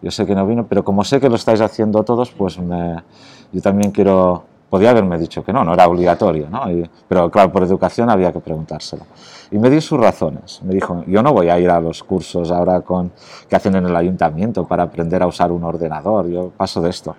yo 0.00 0.12
sé 0.12 0.24
que 0.24 0.36
no 0.36 0.46
vino, 0.46 0.64
pero 0.68 0.84
como 0.84 1.02
sé 1.02 1.18
que 1.18 1.28
lo 1.28 1.34
estáis 1.34 1.60
haciendo 1.60 2.04
todos, 2.04 2.30
pues 2.30 2.56
me, 2.60 3.02
yo 3.50 3.60
también 3.60 3.90
quiero, 3.90 4.44
podía 4.76 4.90
haberme 4.90 5.18
dicho 5.18 5.44
que 5.44 5.52
no, 5.52 5.64
no 5.64 5.74
era 5.74 5.88
obligatorio, 5.88 6.48
¿no? 6.50 6.70
Y, 6.70 6.88
pero 7.08 7.30
claro, 7.30 7.50
por 7.52 7.62
educación 7.62 8.10
había 8.10 8.32
que 8.32 8.40
preguntárselo. 8.40 9.04
Y 9.50 9.58
me 9.58 9.70
dio 9.70 9.80
sus 9.80 9.98
razones, 9.98 10.60
me 10.62 10.74
dijo, 10.74 11.04
yo 11.06 11.22
no 11.22 11.32
voy 11.32 11.48
a 11.48 11.58
ir 11.58 11.70
a 11.70 11.80
los 11.80 12.02
cursos 12.02 12.50
ahora 12.50 12.80
con, 12.80 13.12
que 13.48 13.56
hacen 13.56 13.76
en 13.76 13.86
el 13.86 13.96
ayuntamiento 13.96 14.66
para 14.66 14.84
aprender 14.84 15.22
a 15.22 15.26
usar 15.26 15.52
un 15.52 15.64
ordenador, 15.64 16.28
yo 16.28 16.50
paso 16.56 16.80
de 16.80 16.90
esto, 16.90 17.16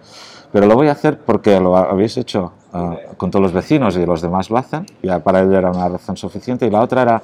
pero 0.51 0.65
lo 0.65 0.75
voy 0.75 0.87
a 0.87 0.91
hacer 0.91 1.19
porque 1.19 1.59
lo 1.59 1.75
habéis 1.75 2.17
hecho 2.17 2.51
uh, 2.73 3.15
con 3.17 3.31
todos 3.31 3.43
los 3.43 3.53
vecinos 3.53 3.97
y 3.97 4.05
los 4.05 4.21
demás 4.21 4.49
lo 4.49 4.57
hacen, 4.57 4.85
y 5.01 5.07
para 5.19 5.39
él 5.39 5.53
era 5.53 5.71
una 5.71 5.87
razón 5.89 6.17
suficiente, 6.17 6.65
y 6.65 6.69
la 6.69 6.81
otra 6.81 7.01
era 7.01 7.21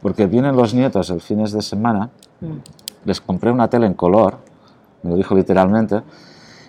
porque 0.00 0.26
vienen 0.26 0.56
los 0.56 0.74
nietos 0.74 1.10
el 1.10 1.20
fines 1.20 1.52
de 1.52 1.62
semana, 1.62 2.10
Mm. 2.42 2.58
les 3.04 3.20
compré 3.20 3.50
una 3.52 3.68
tele 3.68 3.86
en 3.86 3.94
color, 3.94 4.36
me 5.02 5.10
lo 5.10 5.16
dijo 5.16 5.34
literalmente, 5.34 6.02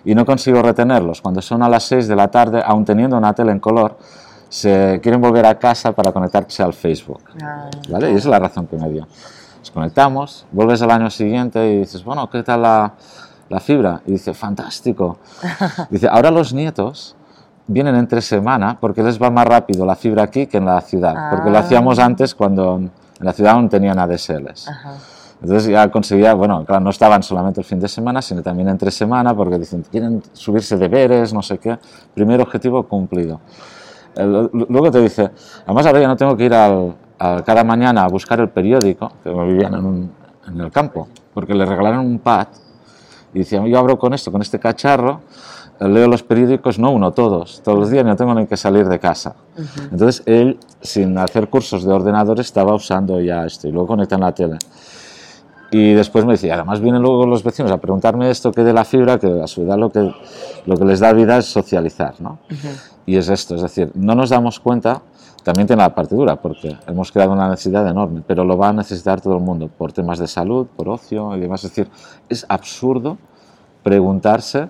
y 0.04 0.14
no 0.14 0.24
consigo 0.24 0.60
retenerlos. 0.62 1.20
Cuando 1.20 1.40
son 1.42 1.62
a 1.62 1.68
las 1.68 1.84
6 1.84 2.08
de 2.08 2.16
la 2.16 2.28
tarde, 2.30 2.62
aún 2.64 2.84
teniendo 2.84 3.16
una 3.16 3.32
tele 3.32 3.52
en 3.52 3.60
color, 3.60 3.96
se 4.48 5.00
quieren 5.02 5.20
volver 5.20 5.46
a 5.46 5.58
casa 5.58 5.92
para 5.92 6.12
conectarse 6.12 6.62
al 6.62 6.72
Facebook. 6.74 7.22
¿vale? 7.88 8.08
Y 8.12 8.14
esa 8.14 8.18
es 8.18 8.26
la 8.26 8.38
razón 8.38 8.66
que 8.66 8.76
me 8.76 8.88
dio. 8.90 9.06
Nos 9.58 9.70
conectamos, 9.70 10.46
vuelves 10.52 10.82
al 10.82 10.90
año 10.90 11.10
siguiente 11.10 11.72
y 11.72 11.78
dices, 11.78 12.04
bueno, 12.04 12.28
¿qué 12.30 12.42
tal 12.42 12.62
la, 12.62 12.92
la 13.48 13.60
fibra? 13.60 14.02
Y 14.06 14.12
dice, 14.12 14.34
fantástico. 14.34 15.18
Dice, 15.90 16.06
ahora 16.08 16.30
los 16.30 16.52
nietos 16.52 17.16
vienen 17.66 17.94
entre 17.96 18.20
semana 18.20 18.76
porque 18.78 19.02
les 19.02 19.20
va 19.20 19.30
más 19.30 19.46
rápido 19.46 19.86
la 19.86 19.96
fibra 19.96 20.22
aquí 20.24 20.46
que 20.46 20.58
en 20.58 20.66
la 20.66 20.80
ciudad, 20.82 21.30
porque 21.30 21.48
lo 21.50 21.56
Ah. 21.56 21.60
hacíamos 21.60 21.98
antes 21.98 22.34
cuando 22.34 22.76
en 22.76 22.90
la 23.20 23.32
ciudad 23.32 23.54
aún 23.54 23.70
tenían 23.70 23.98
ADSLs. 23.98 24.68
Ajá. 24.68 24.92
Entonces 25.44 25.68
ya 25.70 25.90
conseguía, 25.90 26.32
bueno, 26.32 26.64
claro, 26.64 26.82
no 26.84 26.88
estaban 26.88 27.22
solamente 27.22 27.60
el 27.60 27.66
fin 27.66 27.78
de 27.78 27.86
semana, 27.86 28.22
sino 28.22 28.40
también 28.42 28.66
entre 28.70 28.90
semana, 28.90 29.34
porque 29.36 29.58
dicen, 29.58 29.84
quieren 29.90 30.22
subirse 30.32 30.78
deberes, 30.78 31.34
no 31.34 31.42
sé 31.42 31.58
qué. 31.58 31.78
Primer 32.14 32.40
objetivo 32.40 32.82
cumplido. 32.84 33.40
el- 34.16 34.48
luego 34.70 34.90
te 34.92 35.00
dice, 35.00 35.28
además 35.66 35.84
ahora 35.86 36.00
ya 36.00 36.06
no 36.08 36.16
tengo 36.16 36.36
que 36.36 36.44
ir 36.44 36.54
al- 36.54 36.94
a 37.18 37.42
cada 37.44 37.62
mañana 37.64 38.04
a 38.04 38.08
buscar 38.08 38.38
el 38.40 38.48
periódico, 38.48 39.10
que 39.22 39.28
vivían 39.30 39.74
en, 39.74 39.84
un- 39.84 40.10
en 40.48 40.60
el 40.60 40.70
campo, 40.70 41.08
porque 41.34 41.52
le 41.52 41.66
regalaron 41.66 42.06
un 42.06 42.20
pad 42.20 42.46
y 43.34 43.40
decían, 43.40 43.66
yo 43.66 43.76
abro 43.78 43.98
con 43.98 44.14
esto, 44.14 44.30
con 44.32 44.40
este 44.40 44.58
cacharro, 44.60 45.20
eh, 45.80 45.88
leo 45.88 46.06
los 46.08 46.22
periódicos, 46.22 46.78
no 46.78 46.90
uno, 46.92 47.10
todos, 47.12 47.60
todos 47.64 47.76
los 47.78 47.90
días, 47.90 48.04
no 48.06 48.14
tengo 48.16 48.34
ni 48.34 48.46
que 48.46 48.56
salir 48.56 48.88
de 48.88 48.98
casa. 49.00 49.34
Entonces 49.90 50.22
él, 50.26 50.58
sin 50.80 51.18
hacer 51.18 51.48
cursos 51.50 51.84
de 51.84 51.92
ordenador, 51.92 52.38
estaba 52.40 52.72
usando 52.74 53.20
ya 53.20 53.44
esto 53.44 53.66
y 53.68 53.72
luego 53.72 53.88
conecta 53.88 54.14
en 54.14 54.20
la 54.22 54.32
tele. 54.32 54.58
Y 55.76 55.92
después 55.92 56.24
me 56.24 56.32
decía, 56.34 56.54
además 56.54 56.80
vienen 56.80 57.02
luego 57.02 57.26
los 57.26 57.42
vecinos 57.42 57.72
a 57.72 57.78
preguntarme 57.78 58.30
esto 58.30 58.52
que 58.52 58.62
de 58.62 58.72
la 58.72 58.84
fibra, 58.84 59.18
que 59.18 59.40
a 59.42 59.46
su 59.48 59.62
edad 59.62 59.76
lo 59.76 59.90
que, 59.90 60.08
lo 60.66 60.76
que 60.76 60.84
les 60.84 61.00
da 61.00 61.12
vida 61.12 61.36
es 61.38 61.46
socializar, 61.46 62.14
¿no? 62.20 62.38
Y 63.06 63.16
es 63.16 63.28
esto, 63.28 63.56
es 63.56 63.62
decir, 63.62 63.90
no 63.94 64.14
nos 64.14 64.30
damos 64.30 64.60
cuenta, 64.60 65.02
también 65.42 65.66
tiene 65.66 65.82
la 65.82 65.92
parte 65.94 66.14
dura, 66.14 66.36
porque 66.36 66.76
hemos 66.86 67.10
creado 67.10 67.32
una 67.32 67.48
necesidad 67.48 67.86
enorme, 67.88 68.22
pero 68.26 68.44
lo 68.44 68.56
va 68.56 68.68
a 68.68 68.72
necesitar 68.72 69.20
todo 69.20 69.36
el 69.36 69.42
mundo, 69.42 69.68
por 69.68 69.92
temas 69.92 70.20
de 70.20 70.28
salud, 70.28 70.66
por 70.76 70.88
ocio 70.88 71.36
y 71.36 71.40
demás. 71.40 71.64
Es 71.64 71.70
decir, 71.70 71.90
es 72.28 72.46
absurdo 72.48 73.18
preguntarse 73.82 74.68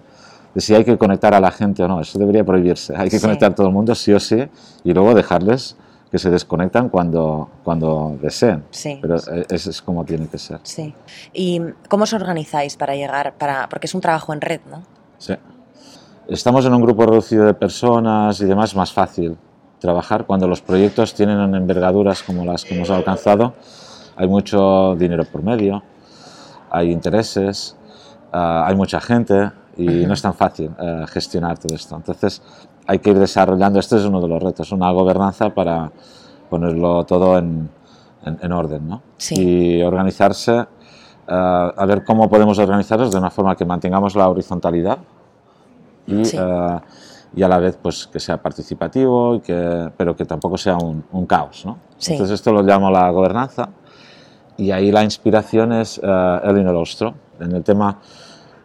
de 0.54 0.60
si 0.60 0.74
hay 0.74 0.84
que 0.84 0.96
conectar 0.96 1.34
a 1.34 1.40
la 1.40 1.50
gente 1.50 1.82
o 1.82 1.88
no, 1.88 2.00
eso 2.00 2.18
debería 2.18 2.44
prohibirse. 2.44 2.94
Hay 2.96 3.10
que 3.10 3.18
Sí. 3.18 3.22
conectar 3.24 3.52
a 3.52 3.54
todo 3.54 3.66
el 3.66 3.72
mundo 3.74 3.94
sí 3.94 4.12
o 4.12 4.20
sí 4.20 4.42
y 4.84 4.92
luego 4.94 5.14
dejarles 5.14 5.76
que 6.14 6.20
se 6.20 6.30
desconectan 6.30 6.90
cuando, 6.90 7.48
cuando 7.64 8.16
deseen. 8.22 8.62
Sí. 8.70 9.00
Pero 9.02 9.16
eh, 9.16 9.46
eso 9.48 9.68
es 9.68 9.82
como 9.82 10.04
tiene 10.04 10.28
que 10.28 10.38
ser. 10.38 10.60
Sí. 10.62 10.94
¿Y 11.32 11.60
cómo 11.88 12.04
os 12.04 12.12
organizáis 12.12 12.76
para 12.76 12.94
llegar, 12.94 13.34
para, 13.36 13.68
porque 13.68 13.88
es 13.88 13.96
un 13.96 14.00
trabajo 14.00 14.32
en 14.32 14.40
red, 14.40 14.60
¿no? 14.70 14.84
Sí. 15.18 15.34
Estamos 16.28 16.64
en 16.66 16.72
un 16.72 16.82
grupo 16.82 17.04
reducido 17.04 17.46
de 17.46 17.54
personas 17.54 18.40
y 18.40 18.44
demás, 18.44 18.76
más 18.76 18.92
fácil 18.92 19.36
trabajar. 19.80 20.24
Cuando 20.24 20.46
los 20.46 20.62
proyectos 20.62 21.14
tienen 21.14 21.52
envergaduras 21.52 22.22
como 22.22 22.44
las 22.44 22.64
que 22.64 22.76
hemos 22.76 22.90
alcanzado, 22.90 23.54
hay 24.14 24.28
mucho 24.28 24.94
dinero 24.94 25.24
por 25.24 25.42
medio, 25.42 25.82
hay 26.70 26.92
intereses, 26.92 27.76
ah, 28.32 28.66
hay 28.68 28.76
mucha 28.76 29.00
gente 29.00 29.50
y 29.76 30.06
no 30.06 30.14
es 30.14 30.22
tan 30.22 30.34
fácil 30.34 30.70
eh, 30.78 31.04
gestionar 31.08 31.58
todo 31.58 31.74
esto. 31.74 31.96
Entonces 31.96 32.42
hay 32.86 32.98
que 32.98 33.10
ir 33.10 33.18
desarrollando, 33.18 33.78
este 33.78 33.96
es 33.96 34.04
uno 34.04 34.20
de 34.20 34.28
los 34.28 34.42
retos, 34.42 34.70
una 34.72 34.90
gobernanza 34.90 35.50
para 35.50 35.90
ponerlo 36.50 37.04
todo 37.04 37.38
en, 37.38 37.68
en- 38.24 38.38
en 38.42 38.52
orden 38.52 38.88
¿no? 38.88 39.02
Sí. 39.16 39.34
y 39.78 39.82
organizarse, 39.82 40.64
ah, 41.28 41.72
a 41.76 41.86
ver 41.86 42.04
cómo 42.04 42.28
podemos 42.28 42.58
organizarnos 42.58 43.10
de 43.10 43.18
una 43.18 43.30
forma 43.30 43.56
que 43.56 43.64
mantengamos 43.64 44.14
la 44.16 44.28
horizontalidad 44.28 44.98
y, 46.06 46.24
Sí. 46.24 46.36
eh, 46.38 46.80
y 47.36 47.42
a 47.42 47.48
la 47.48 47.58
vez 47.58 47.76
pues 47.82 48.06
que 48.06 48.20
sea 48.20 48.40
participativo 48.40 49.34
y 49.36 49.40
que, 49.40 49.90
pero 49.96 50.14
que 50.14 50.24
tampoco 50.24 50.56
sea 50.56 50.76
un, 50.76 51.02
un 51.12 51.26
caos 51.26 51.64
¿no? 51.66 51.78
Sí. 51.98 52.12
entonces 52.12 52.34
esto 52.34 52.52
lo 52.52 52.62
llamo 52.62 52.90
la 52.90 53.10
gobernanza 53.10 53.70
y 54.56 54.70
ahí 54.70 54.92
la 54.92 55.02
inspiración 55.02 55.72
es 55.72 55.98
eh, 56.00 56.40
Elinor 56.44 56.76
Ostrom 56.76 57.14
en 57.40 57.52
el 57.56 57.64
tema 57.64 57.98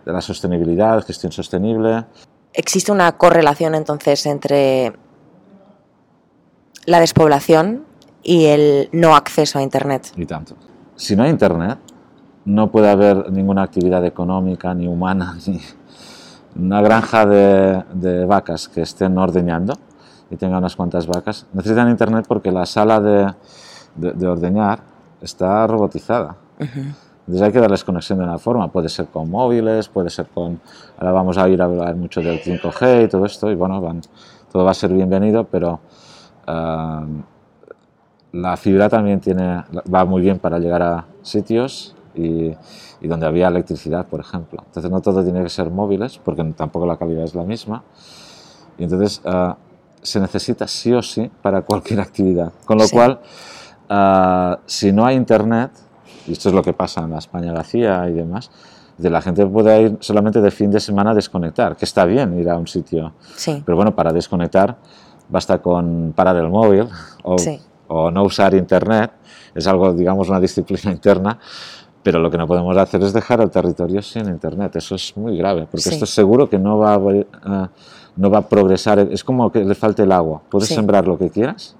de 0.09 0.13
la 0.13 0.21
sostenibilidad, 0.21 1.05
gestión 1.05 1.31
sostenible 1.31 2.05
¿Existe 2.51 2.91
una 2.91 3.11
correlación 3.11 3.75
entonces 3.75 4.25
entre 4.25 4.91
la 6.85 6.99
despoblación 6.99 7.83
y 8.23 8.45
el 8.45 8.89
no 8.91 9.15
acceso 9.15 9.59
a 9.59 9.61
Internet? 9.61 10.11
y 10.17 10.25
tanto. 10.25 10.55
Si 10.95 11.15
no 11.15 11.23
hay 11.23 11.29
internet, 11.29 11.77
no 12.45 12.71
puede 12.71 12.89
haber 12.89 13.31
ninguna 13.31 13.61
actividad 13.63 14.03
económica 14.05 14.73
ni 14.73 14.87
humana, 14.87 15.37
ni 15.47 15.61
una 16.65 16.81
granja 16.81 17.25
de, 17.27 17.83
de 17.93 18.25
vacas 18.25 18.67
que 18.67 18.81
estén 18.81 19.15
ordeñando 19.17 19.73
y 20.31 20.35
tenga 20.35 20.57
unas 20.57 20.75
cuantas 20.75 21.05
vacas. 21.05 21.45
Necesitan 21.53 21.87
internet 21.89 22.25
porque 22.27 22.51
la 22.51 22.65
sala 22.65 22.99
de, 22.99 23.31
de- 23.95 24.13
de 24.13 24.27
ordeñar 24.27 24.79
está 25.21 25.67
robotizada. 25.67 26.35
Entonces 27.29 27.45
hay 27.45 27.51
que 27.53 27.59
darles 27.59 27.83
conexión 27.83 28.17
de 28.17 28.23
una 28.23 28.39
forma. 28.39 28.71
Puede 28.71 28.89
ser 28.89 29.05
con 29.05 29.29
móviles, 29.29 29.87
puede 29.87 30.09
ser 30.09 30.25
con... 30.33 30.59
Ahora 30.97 31.11
vamos 31.11 31.37
a 31.37 31.47
ir 31.47 31.61
a 31.61 31.65
hablar 31.65 31.95
mucho 31.95 32.21
del 32.23 32.41
5G 32.41 33.05
y 33.05 33.07
todo 33.07 33.23
esto, 33.27 33.51
y 33.51 33.55
bueno, 33.55 33.79
van- 33.79 34.01
todo 34.51 34.63
va 34.63 34.71
a 34.71 34.73
ser 34.73 34.91
bienvenido, 34.91 35.43
pero 35.43 35.79
ah, 36.47 37.05
la 38.31 38.57
fibra 38.57 38.89
también 38.89 39.19
tiene, 39.19 39.63
va 39.93 40.05
muy 40.05 40.23
bien 40.23 40.39
para 40.39 40.57
llegar 40.57 40.81
a 40.81 41.05
sitios 41.21 41.95
y, 42.15 42.51
y 42.99 43.07
donde 43.07 43.27
había 43.27 43.47
electricidad, 43.47 44.07
por 44.07 44.21
ejemplo. 44.21 44.63
Entonces 44.65 44.89
no 44.89 44.99
todo 44.99 45.23
tiene 45.23 45.43
que 45.43 45.49
ser 45.49 45.69
móviles, 45.69 46.17
porque 46.23 46.43
tampoco 46.55 46.87
la 46.87 46.97
calidad 46.97 47.25
es 47.25 47.35
la 47.35 47.43
misma. 47.43 47.83
Y 48.79 48.85
entonces 48.85 49.21
ah, 49.23 49.55
se 50.01 50.19
necesita 50.19 50.67
sí 50.67 50.93
o 50.93 51.03
sí 51.03 51.29
para 51.43 51.61
cualquier 51.61 51.99
actividad. 51.99 52.51
Con 52.65 52.79
lo 52.79 52.85
Sí. 52.85 52.95
cual, 52.95 53.19
ah, 53.87 54.57
si 54.65 54.91
no 54.91 55.05
hay 55.05 55.15
internet, 55.15 55.69
y 56.29 56.33
esto 56.33 56.49
es 56.49 56.55
lo 56.55 56.61
que 56.61 56.73
pasa 56.73 57.01
en 57.01 57.09
la 57.11 57.17
España 57.17 57.51
vacía 57.51 58.07
y 58.07 58.13
demás, 58.13 58.51
de 58.97 59.09
la 59.09 59.21
gente 59.21 59.45
puede 59.47 59.81
ir 59.81 59.97
solamente 60.01 60.41
de 60.41 60.51
fin 60.51 60.69
de 60.71 60.79
semana 60.79 61.11
a 61.11 61.13
desconectar, 61.15 61.75
que 61.75 61.85
está 61.85 62.05
bien 62.05 62.37
ir 62.39 62.49
a 62.49 62.57
un 62.57 62.67
sitio, 62.67 63.13
Sí. 63.35 63.61
pero 63.65 63.75
bueno, 63.75 63.95
para 63.95 64.13
desconectar 64.13 64.77
basta 65.29 65.59
con 65.59 66.13
parar 66.15 66.35
el 66.37 66.49
móvil 66.49 66.87
o, 67.23 67.37
Sí. 67.37 67.59
o 67.87 68.11
no 68.11 68.23
usar 68.23 68.53
internet, 68.53 69.11
es 69.55 69.65
algo, 69.67 69.93
digamos, 69.93 70.29
una 70.29 70.39
disciplina 70.39 70.91
interna, 70.91 71.39
pero 72.03 72.19
lo 72.19 72.29
que 72.29 72.37
no 72.37 72.45
podemos 72.47 72.75
hacer 72.77 73.01
es 73.03 73.13
dejar 73.13 73.41
el 73.41 73.49
territorio 73.49 74.01
sin 74.01 74.27
internet, 74.27 74.75
eso 74.75 74.95
es 74.95 75.15
muy 75.17 75.37
grave, 75.37 75.61
porque 75.69 75.81
Sí. 75.83 75.89
esto 75.95 76.05
seguro 76.05 76.49
que 76.49 76.57
no 76.59 76.77
va, 76.77 76.95
a, 76.95 76.99
eh, 77.13 77.25
no 78.17 78.29
va 78.29 78.39
a 78.39 78.47
progresar, 78.49 78.99
es 78.99 79.23
como 79.23 79.51
que 79.51 79.63
le 79.63 79.75
falte 79.75 80.03
el 80.03 80.11
agua, 80.11 80.41
puedes 80.49 80.67
Sí. 80.69 80.75
sembrar 80.75 81.07
lo 81.07 81.17
que 81.17 81.29
quieras, 81.29 81.75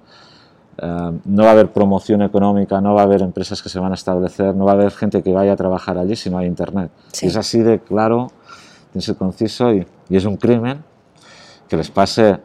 eh, 0.80 1.12
no 1.24 1.42
va 1.42 1.50
a 1.50 1.52
haber 1.52 1.70
promoción 1.72 2.22
económica, 2.22 2.80
no 2.80 2.94
va 2.94 3.02
a 3.02 3.04
haber 3.04 3.22
empresas 3.22 3.62
que 3.62 3.68
se 3.68 3.78
van 3.78 3.92
a 3.92 3.94
establecer, 3.94 4.54
no 4.54 4.64
va 4.64 4.72
a 4.72 4.74
haber 4.74 4.90
gente 4.92 5.22
que 5.22 5.32
vaya 5.32 5.52
a 5.52 5.56
trabajar 5.56 5.98
allí 5.98 6.16
si 6.16 6.30
no 6.30 6.38
hay 6.38 6.46
internet. 6.46 6.90
Sí. 7.12 7.26
Y 7.26 7.28
es 7.28 7.36
así 7.36 7.60
de 7.60 7.80
claro, 7.80 8.28
tiene 8.92 8.94
que 8.94 9.00
ser 9.02 9.16
conciso 9.16 9.72
y, 9.72 9.86
y 10.08 10.16
es 10.16 10.24
un 10.24 10.36
crimen 10.36 10.82
que 11.68 11.76
les 11.76 11.90
pase. 11.90 12.38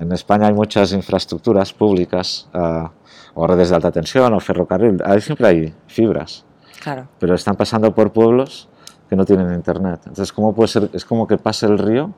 En 0.00 0.12
España 0.12 0.46
hay 0.46 0.52
muchas 0.54 0.92
infraestructuras 0.92 1.72
públicas 1.72 2.48
ah, 2.54 2.90
o 3.34 3.46
redes 3.46 3.70
de 3.70 3.74
alta 3.76 3.90
tensión 3.90 4.32
o 4.32 4.38
ferrocarril, 4.40 5.02
ahí 5.04 5.20
siempre 5.20 5.46
hay 5.48 5.74
fibras, 5.88 6.44
Claro. 6.82 7.08
pero 7.18 7.34
están 7.34 7.56
pasando 7.56 7.92
por 7.94 8.12
pueblos 8.12 8.68
que 9.08 9.16
no 9.16 9.24
tienen 9.24 9.52
internet. 9.54 10.00
Entonces, 10.06 10.32
¿cómo 10.32 10.54
puede 10.54 10.68
ser? 10.68 10.90
Es 10.92 11.04
como 11.04 11.26
que 11.26 11.38
pase 11.38 11.66
el 11.66 11.78
río 11.78 12.12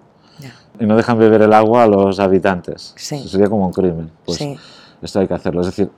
y 0.78 0.84
no 0.86 0.96
dejan 0.96 1.18
beber 1.18 1.42
el 1.42 1.52
agua 1.52 1.84
a 1.84 1.86
los 1.86 2.18
habitantes. 2.20 2.92
Sí. 2.96 3.16
Eso 3.16 3.28
sería 3.28 3.48
como 3.48 3.66
un 3.66 3.72
crimen. 3.72 4.10
Pues 4.24 4.38
sí. 4.38 4.58
Esto 5.02 5.20
hay 5.20 5.28
que 5.28 5.34
hacerlo. 5.34 5.60
Es 5.60 5.66
decir, 5.68 5.90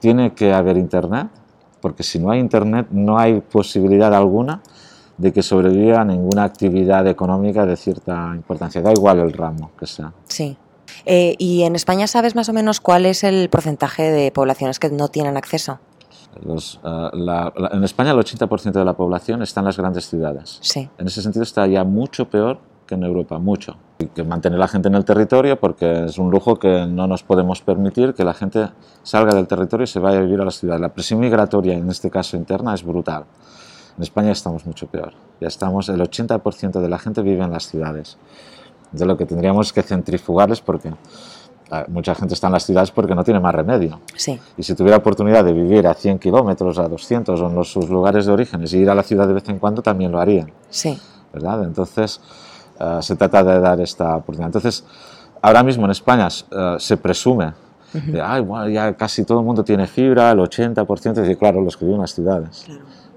tiene 0.00 0.32
que 0.34 0.52
haber 0.52 0.76
internet, 0.76 1.28
porque 1.80 2.02
si 2.02 2.18
no 2.18 2.30
hay 2.30 2.40
internet 2.40 2.88
no 2.90 3.18
hay 3.18 3.40
posibilidad 3.40 4.12
alguna 4.14 4.60
de 5.16 5.32
que 5.32 5.42
sobreviva 5.42 6.04
ninguna 6.04 6.44
actividad 6.44 7.06
económica 7.06 7.64
de 7.66 7.76
cierta 7.76 8.32
importancia. 8.34 8.82
Da 8.82 8.92
igual 8.92 9.20
el 9.20 9.32
ramo 9.32 9.70
que 9.78 9.86
sea. 9.86 10.12
Sí. 10.26 10.56
Eh, 11.06 11.34
¿Y 11.38 11.62
en 11.62 11.76
España 11.76 12.06
sabes 12.06 12.34
más 12.34 12.48
o 12.48 12.52
menos 12.52 12.80
cuál 12.80 13.06
es 13.06 13.22
el 13.24 13.48
porcentaje 13.48 14.02
de 14.10 14.30
poblaciones 14.32 14.78
que 14.78 14.90
no 14.90 15.08
tienen 15.08 15.36
acceso? 15.36 15.78
Los, 16.44 16.80
eh, 16.84 17.08
la- 17.12 17.52
la- 17.56 17.68
en 17.72 17.84
España 17.84 18.10
el 18.10 18.18
80% 18.18 18.72
de 18.80 18.84
la 18.84 18.94
población 18.94 19.42
está 19.42 19.60
en 19.60 19.66
las 19.66 19.76
grandes 19.76 20.08
ciudades. 20.08 20.58
Sí. 20.62 20.88
En 20.98 21.06
ese 21.06 21.22
sentido 21.22 21.44
está 21.44 21.66
ya 21.68 21.84
mucho 21.84 22.28
peor 22.28 22.58
que 22.86 22.94
en 22.94 23.04
Europa, 23.04 23.38
mucho. 23.38 23.76
Y 23.98 24.06
que 24.06 24.24
mantener 24.24 24.56
a 24.56 24.60
la 24.60 24.68
gente 24.68 24.88
en 24.88 24.94
el 24.94 25.04
territorio 25.04 25.58
porque 25.58 26.06
es 26.06 26.18
un 26.18 26.30
lujo 26.30 26.58
que 26.58 26.86
no 26.86 27.06
nos 27.06 27.22
podemos 27.22 27.62
permitir 27.62 28.14
que 28.14 28.24
la 28.24 28.34
gente 28.34 28.70
salga 29.02 29.34
del 29.34 29.46
territorio 29.46 29.84
y 29.84 29.86
se 29.86 30.00
vaya 30.00 30.18
a 30.18 30.22
vivir 30.22 30.40
a 30.40 30.44
la 30.44 30.50
ciudad. 30.50 30.78
La 30.78 30.90
presión 30.90 31.20
migratoria, 31.20 31.74
en 31.74 31.88
este 31.88 32.10
caso 32.10 32.36
interna, 32.36 32.74
es 32.74 32.84
brutal. 32.84 33.24
En 33.96 34.02
España 34.02 34.32
estamos 34.32 34.66
mucho 34.66 34.86
peor. 34.86 35.12
Ya 35.40 35.48
estamos, 35.48 35.88
el 35.88 36.00
80% 36.00 36.80
de 36.80 36.88
la 36.88 36.98
gente 36.98 37.22
vive 37.22 37.44
en 37.44 37.52
las 37.52 37.68
ciudades. 37.68 38.18
Entonces 38.86 39.06
lo 39.06 39.16
que 39.16 39.26
tendríamos 39.26 39.68
es 39.68 39.72
que 39.72 39.82
centrifugarles 39.82 40.60
porque 40.60 40.92
mucha 41.88 42.14
gente 42.14 42.34
está 42.34 42.48
en 42.48 42.52
las 42.52 42.64
ciudades 42.64 42.90
porque 42.90 43.14
no 43.14 43.24
tiene 43.24 43.40
más 43.40 43.54
remedio. 43.54 44.00
Sí. 44.14 44.38
Y 44.56 44.62
si 44.62 44.74
tuviera 44.74 44.98
oportunidad 44.98 45.44
de 45.44 45.52
vivir 45.52 45.86
a 45.86 45.94
100 45.94 46.18
kilómetros, 46.18 46.78
a 46.78 46.88
200 46.88 47.40
o 47.40 47.46
en 47.46 47.54
los, 47.54 47.72
sus 47.72 47.88
lugares 47.88 48.26
de 48.26 48.32
orígenes 48.32 48.72
y 48.72 48.78
ir 48.78 48.90
a 48.90 48.94
la 48.94 49.02
ciudad 49.02 49.26
de 49.26 49.34
vez 49.34 49.48
en 49.48 49.58
cuando, 49.58 49.82
también 49.82 50.12
lo 50.12 50.20
harían. 50.20 50.52
Sí. 50.70 50.98
¿verdad? 51.34 51.64
Entonces, 51.64 52.20
eh, 52.78 52.98
se 53.00 53.16
trata 53.16 53.42
de 53.44 53.60
dar 53.60 53.80
esta 53.80 54.16
oportunidad. 54.16 54.48
Entonces, 54.48 54.84
ahora 55.42 55.62
mismo 55.62 55.84
en 55.84 55.90
España 55.92 56.28
eh, 56.28 56.76
se 56.78 56.96
presume 56.96 57.52
de, 57.92 58.20
ay, 58.20 58.40
bueno, 58.42 58.68
ya 58.68 58.94
casi 58.96 59.24
todo 59.24 59.38
el 59.40 59.44
mundo 59.44 59.62
tiene 59.62 59.86
fibra, 59.86 60.32
el 60.32 60.38
80%, 60.40 61.30
y 61.30 61.36
claro, 61.36 61.60
los 61.60 61.76
que 61.76 61.84
viven 61.84 61.96
en 61.96 62.00
las 62.02 62.14
ciudades. 62.14 62.66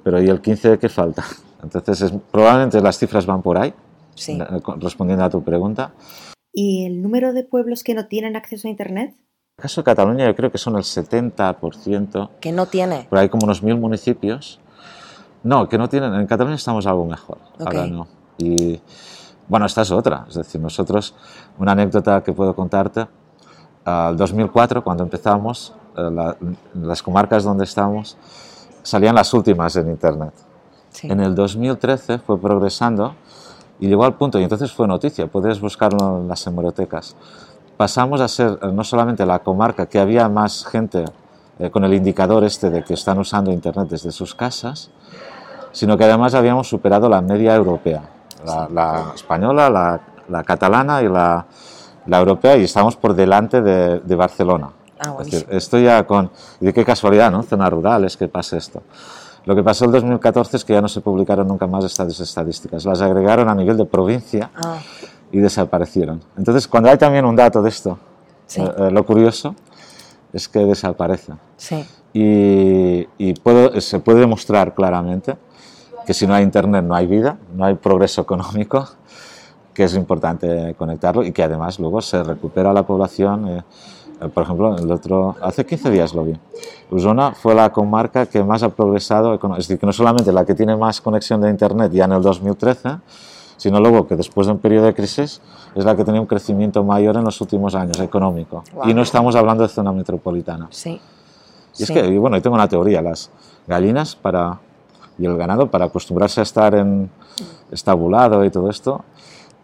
Pero 0.04 0.22
¿y 0.22 0.30
el 0.30 0.42
15% 0.42 0.78
qué 0.78 0.88
falta? 0.90 1.24
Entonces, 1.64 2.02
es- 2.02 2.14
probablemente 2.32 2.80
las 2.82 2.98
cifras 3.00 3.26
van 3.26 3.42
por 3.42 3.58
ahí, 3.58 3.74
Sí. 4.16 4.40
eh, 4.40 4.46
respondiendo 4.80 5.26
a 5.26 5.30
tu 5.30 5.44
pregunta. 5.44 5.92
¿Y 6.54 6.86
el 6.86 7.02
número 7.02 7.34
de 7.34 7.44
pueblos 7.44 7.84
que 7.84 7.94
no 7.96 8.06
tienen 8.08 8.36
acceso 8.36 8.68
a 8.68 8.72
Internet? 8.72 9.12
En 9.12 9.62
el 9.62 9.64
caso 9.64 9.82
de 9.82 9.86
Cataluña, 9.86 10.26
yo 10.28 10.36
creo 10.36 10.52
que 10.52 10.58
son 10.60 10.76
el 10.76 10.84
70%, 10.84 12.30
Que 12.40 12.52
no 12.52 12.66
tiene. 12.68 13.08
pero 13.10 13.20
hay 13.22 13.30
como 13.30 13.46
unos 13.46 13.64
mil 13.64 13.78
municipios. 13.78 14.60
No, 15.44 15.68
que 15.70 15.78
no 15.78 15.88
tienen. 15.90 16.14
En 16.14 16.28
Cataluña 16.28 16.56
estamos 16.56 16.86
algo 16.86 17.06
mejor. 17.06 17.38
Ok. 17.60 17.66
Ahora 17.68 17.88
no. 17.88 18.08
Y 18.38 18.80
bueno, 19.48 19.66
esta 19.66 19.82
es 19.82 19.92
otra. 19.92 20.26
Es 20.28 20.36
decir, 20.36 20.60
nosotros, 20.62 21.14
una 21.58 21.72
anécdota 21.74 22.22
que 22.24 22.34
puedo 22.34 22.56
contarte. 22.56 23.08
al 23.86 24.18
2004, 24.18 24.84
cuando 24.84 25.04
empezamos, 25.04 25.74
eh, 25.96 26.10
la- 26.12 26.36
las 26.74 27.02
comarcas 27.02 27.46
donde 27.46 27.64
estábamos 27.64 28.18
salían 28.84 29.16
las 29.16 29.34
últimas 29.34 29.78
en 29.78 29.88
Internet. 29.90 30.34
Sí. 30.90 31.08
En 31.10 31.22
el 31.22 31.34
2013 31.34 32.20
fue 32.20 32.38
progresando 32.38 33.16
y 33.80 33.88
llegó 33.88 34.04
al 34.04 34.16
punto, 34.16 34.40
y 34.40 34.44
entonces 34.44 34.74
fue 34.74 34.88
noticia, 34.90 35.28
puedes 35.28 35.62
buscarlo 35.62 36.18
en 36.20 36.28
las 36.28 36.46
hemerotecas. 36.48 37.16
Pasamos 37.78 38.20
a 38.20 38.28
ser 38.28 38.60
eh, 38.62 38.72
no 38.74 38.84
solamente 38.84 39.26
la 39.26 39.40
comarca 39.40 39.86
que 39.86 40.00
había 40.00 40.28
más 40.28 40.66
gente 40.66 41.06
eh, 41.60 41.70
con 41.70 41.86
el 41.86 41.94
indicador 41.94 42.44
este 42.44 42.70
de 42.70 42.84
que 42.84 42.94
están 42.94 43.18
usando 43.20 43.52
Internet 43.52 43.88
desde 43.90 44.12
sus 44.12 44.36
casas, 44.36 44.90
sino 45.72 45.98
que 45.98 46.04
además 46.04 46.34
habíamos 46.34 46.68
superado 46.68 47.08
la 47.08 47.22
media 47.22 47.56
europea, 47.56 48.10
la, 48.48 48.70
la 48.72 49.12
española, 49.16 49.70
la, 49.70 50.00
la 50.30 50.44
catalana 50.44 51.02
y 51.02 51.08
la, 51.10 51.46
europea, 52.08 52.56
y 52.58 52.64
estamos 52.64 52.96
por 52.96 53.14
delante 53.14 53.62
de, 53.62 54.00
de 54.00 54.16
Barcelona. 54.16 54.70
Ah, 55.00 55.10
Es 55.10 55.14
buenísimo. 55.14 55.40
decir, 55.42 55.56
esto 55.56 55.78
ya 55.80 56.06
con... 56.08 56.32
De 56.60 56.74
qué 56.74 56.84
casualidad, 56.86 57.32
¿no? 57.32 57.44
Zonas 57.44 57.70
rurales, 57.70 58.18
que 58.18 58.28
pase 58.28 58.58
esto. 58.58 58.82
Lo 59.46 59.56
que 59.56 59.64
pasó 59.64 59.86
el 59.86 59.92
2014 59.92 60.58
es 60.58 60.66
que 60.66 60.74
ya 60.74 60.82
no 60.82 60.88
se 60.88 61.02
publicaron 61.02 61.48
nunca 61.48 61.68
más 61.68 61.86
estas 61.86 62.20
estadísticas. 62.20 62.84
Las 62.86 63.02
agregaron 63.02 63.48
a 63.50 63.56
nivel 63.56 63.78
de 63.78 63.86
provincia 63.86 64.50
Ah, 64.56 64.78
y 65.32 65.40
desaparecieron. 65.40 66.22
Entonces, 66.38 66.68
cuando 66.68 66.90
hay 66.90 66.98
también 66.98 67.24
un 67.26 67.36
dato 67.36 67.62
de 67.62 67.70
esto, 67.70 67.98
Sí. 68.46 68.62
eh, 68.62 68.72
eh, 68.78 68.92
lo 68.92 69.06
curioso 69.06 69.56
es 70.34 70.48
que 70.50 70.60
desaparece. 70.60 71.34
sí, 71.58 71.86
Y, 72.14 73.08
y 73.18 73.34
puedo- 73.36 73.80
se 73.82 74.00
puede 74.00 74.20
demostrar 74.22 74.74
claramente 74.74 75.38
que 76.08 76.14
si 76.14 76.26
no 76.26 76.34
hay 76.34 76.44
Internet 76.44 76.84
no 76.86 76.96
hay 76.96 77.06
vida, 77.06 77.38
no 77.54 77.66
hay 77.66 77.76
progreso 77.76 78.22
económico, 78.22 78.88
que 79.74 79.84
es 79.84 79.94
importante 79.94 80.74
conectarlo 80.78 81.22
y 81.24 81.32
que 81.34 81.44
además 81.44 81.80
luego 81.80 82.02
se 82.02 82.24
recupera 82.24 82.72
la 82.74 82.84
población. 82.84 83.48
eh, 83.50 83.64
eh, 84.22 84.30
por 84.30 84.44
ejemplo, 84.44 84.76
el 84.76 84.90
otro, 84.92 85.36
hace 85.44 85.64
15 85.66 85.92
días 85.92 86.16
lo 86.16 86.24
vi. 86.24 86.34
Osona 86.90 87.34
fue 87.34 87.54
la 87.54 87.70
comarca 87.72 88.26
que 88.26 88.44
más 88.44 88.64
ha 88.64 88.70
progresado, 88.70 89.36
es 89.36 89.58
decir, 89.58 89.78
que 89.78 89.86
no 89.86 89.94
solamente 89.94 90.32
la 90.32 90.44
que 90.46 90.56
tiene 90.56 90.76
más 90.76 91.02
conexión 91.02 91.42
de 91.42 91.50
Internet 91.52 91.92
ya 91.92 92.06
en 92.06 92.14
el 92.14 92.22
2013, 92.24 92.98
sino 93.58 93.80
luego 93.80 94.08
que 94.08 94.16
después 94.16 94.48
de 94.48 94.54
un 94.54 94.60
periodo 94.60 94.86
de 94.86 94.94
crisis 94.96 95.42
es 95.76 95.86
la 95.86 95.96
que 95.96 96.04
tiene 96.04 96.20
un 96.20 96.26
crecimiento 96.26 96.84
mayor 96.84 97.18
en 97.18 97.26
los 97.26 97.40
últimos 97.42 97.76
años 97.76 98.00
económico. 98.00 98.64
Guau. 98.74 98.90
Y 98.90 98.94
no 98.94 99.02
estamos 99.04 99.36
hablando 99.36 99.62
de 99.64 99.70
zona 99.70 99.92
metropolitana. 99.92 100.68
sí. 100.72 101.00
Y 101.80 101.84
es 101.84 101.90
Sí. 101.90 101.94
que, 101.94 102.08
y 102.08 102.18
bueno, 102.18 102.38
yo 102.38 102.42
tengo 102.42 102.56
una 102.56 102.68
teoría, 102.68 103.04
las 103.04 103.30
gallinas 103.68 104.16
para, 104.16 104.60
y 105.18 105.26
el 105.26 105.38
ganado 105.38 105.70
para 105.70 105.86
acostumbrarse 105.86 106.40
a 106.42 106.44
estar 106.44 106.76
en 106.76 107.10
estabulado 107.72 108.44
y 108.46 108.50
todo 108.50 108.70
esto, 108.70 109.04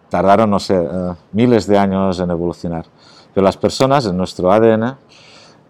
tardaron, 0.10 0.50
no 0.50 0.60
sé, 0.60 0.76
eh, 0.76 1.14
miles 1.32 1.68
de 1.68 1.78
años 1.78 2.20
en 2.20 2.30
evolucionar. 2.32 2.86
Pero 3.34 3.44
las 3.44 3.58
personas, 3.58 4.06
en 4.06 4.16
nuestro 4.18 4.52
ADN, 4.52 4.96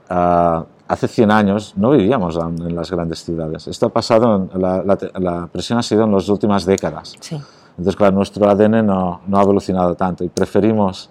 ah, 0.10 0.66
hace 0.88 1.08
100 1.08 1.32
años 1.32 1.74
no 1.78 1.92
vivíamos 1.92 2.38
en 2.38 2.76
las 2.76 2.92
grandes 2.92 3.24
ciudades. 3.24 3.68
Esto 3.68 3.86
ha 3.88 3.90
pasado, 3.90 4.36
en- 4.54 4.62
la, 4.62 4.84
la 4.84 4.98
la 5.20 5.48
presión 5.48 5.80
ha 5.80 5.84
sido 5.84 6.04
en 6.04 6.12
las 6.12 6.28
últimas 6.30 6.66
décadas. 6.66 7.14
Sí, 7.20 7.40
Entonces, 7.72 7.96
claro, 7.96 8.16
nuestro 8.16 8.50
ADN 8.50 8.84
no, 8.86 9.22
no 9.26 9.40
ha 9.40 9.42
evolucionado 9.42 9.96
tanto 9.96 10.24
y 10.24 10.30
preferimos 10.30 11.10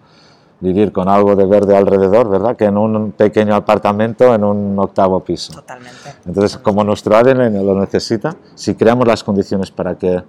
vivir 0.63 0.93
con 0.93 1.09
algo 1.09 1.35
de 1.35 1.45
verde 1.45 1.77
alrededor, 1.77 2.31
¿verdad? 2.31 2.57
Que 2.57 2.67
en 2.67 2.79
un 2.79 3.11
pequeño 3.13 3.55
apartamento 3.55 4.33
en 4.33 4.45
un 4.45 4.79
octavo 4.79 5.21
piso. 5.21 5.53
totalmente. 5.55 6.15
Entonces, 6.25 6.57
como 6.59 6.85
nuestro 6.85 7.17
ADN 7.17 7.67
lo 7.67 7.79
necesita, 7.79 8.37
si 8.55 8.77
creamos 8.77 9.07
las 9.07 9.25
condiciones 9.25 9.73
para 9.73 9.97
que 9.97 10.23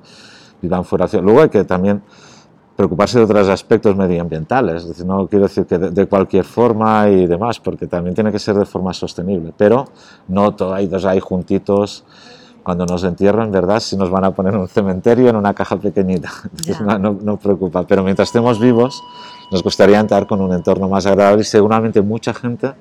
vivan 0.60 0.84
fuera, 0.84 1.08
luego 1.22 1.44
hay 1.44 1.50
que 1.50 1.64
también 1.64 2.02
preocuparse 2.76 3.20
de 3.20 3.26
otros 3.26 3.48
aspectos 3.48 3.96
medioambientales. 3.96 4.82
Es 4.82 4.88
decir, 4.90 5.06
no 5.06 5.28
quiero 5.28 5.44
decir 5.44 5.68
que 5.68 5.78
de, 5.78 5.92
de 5.92 6.08
cualquier 6.08 6.46
forma 6.46 7.08
y 7.10 7.28
demás, 7.28 7.60
porque 7.60 7.86
también 7.86 8.16
tiene 8.16 8.32
que 8.32 8.40
ser 8.40 8.56
de 8.56 8.66
forma 8.66 8.92
sostenible. 8.92 9.54
Pero 9.56 9.86
no 10.28 10.56
todo 10.56 10.74
hay 10.74 10.88
dos 10.88 11.06
ahí 11.06 11.20
juntitos. 11.20 12.04
Cuando 12.64 12.86
nos 12.86 13.04
entierren, 13.04 13.52
¿verdad? 13.52 13.82
Si 13.82 13.98
nos 13.98 14.10
van 14.10 14.24
a 14.24 14.32
poner 14.32 14.54
en 14.54 14.62
un 14.62 14.70
cementerio 14.70 15.30
en 15.30 15.36
una 15.36 15.54
caja 15.54 15.76
pequeñita. 15.76 16.32
Entonces, 16.44 16.80
no, 16.82 16.98
no, 16.98 17.18
no 17.22 17.38
preocupa. 17.38 17.84
Pero 17.86 18.04
mientras 18.04 18.30
estemos 18.30 18.58
vivos, 18.58 19.04
nos 19.54 19.62
gustaría 19.62 20.00
entrar 20.00 20.26
con 20.26 20.42
un 20.42 20.52
entorno 20.52 20.90
más 20.90 21.06
agradable 21.06 21.42
y 21.42 21.46
seguramente 21.46 22.02
mucha 22.02 22.34
gente 22.34 22.74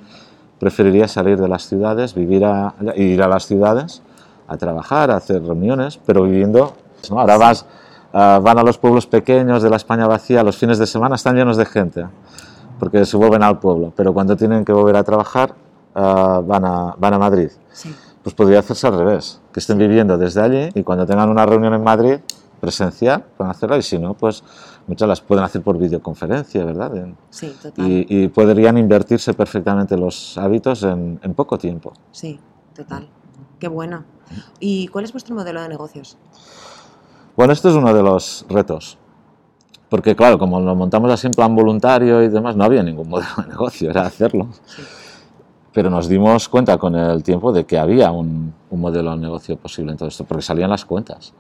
preferiría 0.59 1.07
salir 1.07 1.39
de 1.39 1.47
las 1.47 1.69
ciudades, 1.69 2.15
vivir 2.15 2.47
a, 2.47 2.75
ir 2.97 3.23
a 3.23 3.29
las 3.29 3.45
ciudades 3.47 4.01
a 4.49 4.57
trabajar, 4.57 5.11
a 5.11 5.17
hacer 5.17 5.45
reuniones, 5.45 6.01
pero 6.07 6.23
viviendo. 6.23 6.73
¿no? 7.11 7.21
Ahora 7.21 7.37
vas, 7.37 7.67
ah, 8.15 8.41
van 8.43 8.59
a 8.59 8.63
los 8.63 8.79
pueblos 8.79 9.07
pequeños 9.07 9.63
de 9.63 9.69
la 9.69 9.77
España 9.77 10.07
vacía, 10.07 10.43
los 10.43 10.57
fines 10.57 10.79
de 10.79 10.87
semana 10.87 11.17
están 11.17 11.37
llenos 11.37 11.59
de 11.59 11.67
gente, 11.67 12.07
porque 12.79 13.05
se 13.05 13.19
vuelven 13.19 13.43
al 13.43 13.59
pueblo, 13.59 13.93
pero 13.95 14.15
cuando 14.15 14.35
tienen 14.35 14.65
que 14.65 14.73
volver 14.73 14.97
a 14.97 15.05
trabajar 15.05 15.55
ah, 15.95 16.41
van, 16.43 16.65
a, 16.65 16.95
van 16.97 17.13
a 17.13 17.19
Madrid. 17.19 17.51
Sí, 17.71 17.95
Pues 18.23 18.35
podría 18.35 18.61
hacerse 18.61 18.87
al 18.87 18.97
revés, 18.97 19.43
que 19.53 19.61
estén 19.61 19.77
viviendo 19.77 20.17
desde 20.17 20.41
allí 20.41 20.71
y 20.75 20.83
cuando 20.85 21.05
tengan 21.05 21.29
una 21.29 21.45
reunión 21.45 21.75
en 21.75 21.85
Madrid 21.85 22.17
presencial, 22.63 23.25
pueden 23.37 23.51
hacerla 23.51 23.77
y 23.77 23.83
si 23.83 23.99
no, 23.99 24.15
pues 24.15 24.43
muchas 24.87 25.09
las 25.09 25.21
pueden 25.21 25.45
hacer 25.45 25.63
por 25.63 25.79
videoconferencia, 25.79 26.65
¿verdad? 26.65 26.93
Sí, 27.31 27.55
total. 27.63 27.89
y, 27.89 28.07
y 28.09 28.29
podrían 28.29 28.79
invertirse 28.79 29.35
perfectamente 29.35 29.97
los 29.97 30.37
hábitos 30.39 30.83
en, 30.83 31.19
en 31.23 31.35
poco 31.35 31.59
tiempo. 31.59 31.93
Sí, 32.11 32.39
total. 32.75 33.09
Qué 33.59 33.69
buena. 33.69 34.05
¿Y 34.61 34.89
cuál 34.89 35.05
es 35.05 35.13
vuestro 35.13 35.35
modelo 35.35 35.61
de 35.63 35.69
negocios? 35.69 36.17
Bueno, 37.37 37.53
esto 37.53 37.71
es 37.71 37.77
uno 37.77 37.95
de 37.95 38.03
los 38.03 38.45
retos, 38.49 38.99
porque 39.89 40.15
claro, 40.15 40.39
como 40.39 40.61
lo 40.61 40.75
montamos 40.75 41.11
así 41.11 41.27
en 41.27 41.33
plan 41.33 41.55
voluntario 41.55 42.23
y 42.23 42.29
demás, 42.29 42.57
no 42.57 42.65
había 42.65 42.83
ningún 42.83 43.09
modelo 43.11 43.31
de 43.39 43.49
negocio, 43.49 43.91
era 43.91 44.03
hacerlo. 44.03 44.49
Sí. 44.67 44.83
Pero 45.73 45.89
nos 45.89 46.07
dimos 46.09 46.49
cuenta 46.51 46.77
con 46.77 46.95
el 46.95 47.23
tiempo 47.23 47.51
de 47.53 47.65
que 47.65 47.79
había 47.79 48.11
un, 48.11 48.53
un 48.69 48.81
modelo 48.81 49.13
de 49.13 49.17
negocio 49.17 49.57
posible 49.57 49.93
en 49.93 49.97
todo 49.99 50.09
esto, 50.09 50.25
porque 50.25 50.43
salían 50.43 50.69
las 50.69 50.85
cuentas. 50.85 51.33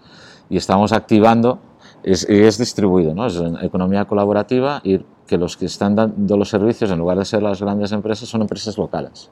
Y 0.48 0.56
estamos 0.56 0.92
activando, 0.92 1.58
es, 2.02 2.26
y 2.28 2.40
es 2.42 2.58
distribuido, 2.58 3.14
¿no? 3.14 3.26
es 3.26 3.40
economía 3.62 4.04
colaborativa 4.04 4.80
y 4.84 5.04
que 5.26 5.38
los 5.38 5.56
que 5.56 5.66
están 5.66 5.94
dando 5.94 6.36
los 6.36 6.48
servicios, 6.48 6.90
en 6.90 6.98
lugar 6.98 7.18
de 7.18 7.24
ser 7.24 7.42
las 7.42 7.60
grandes 7.60 7.92
empresas, 7.92 8.28
son 8.28 8.42
empresas 8.42 8.76
locales. 8.76 9.30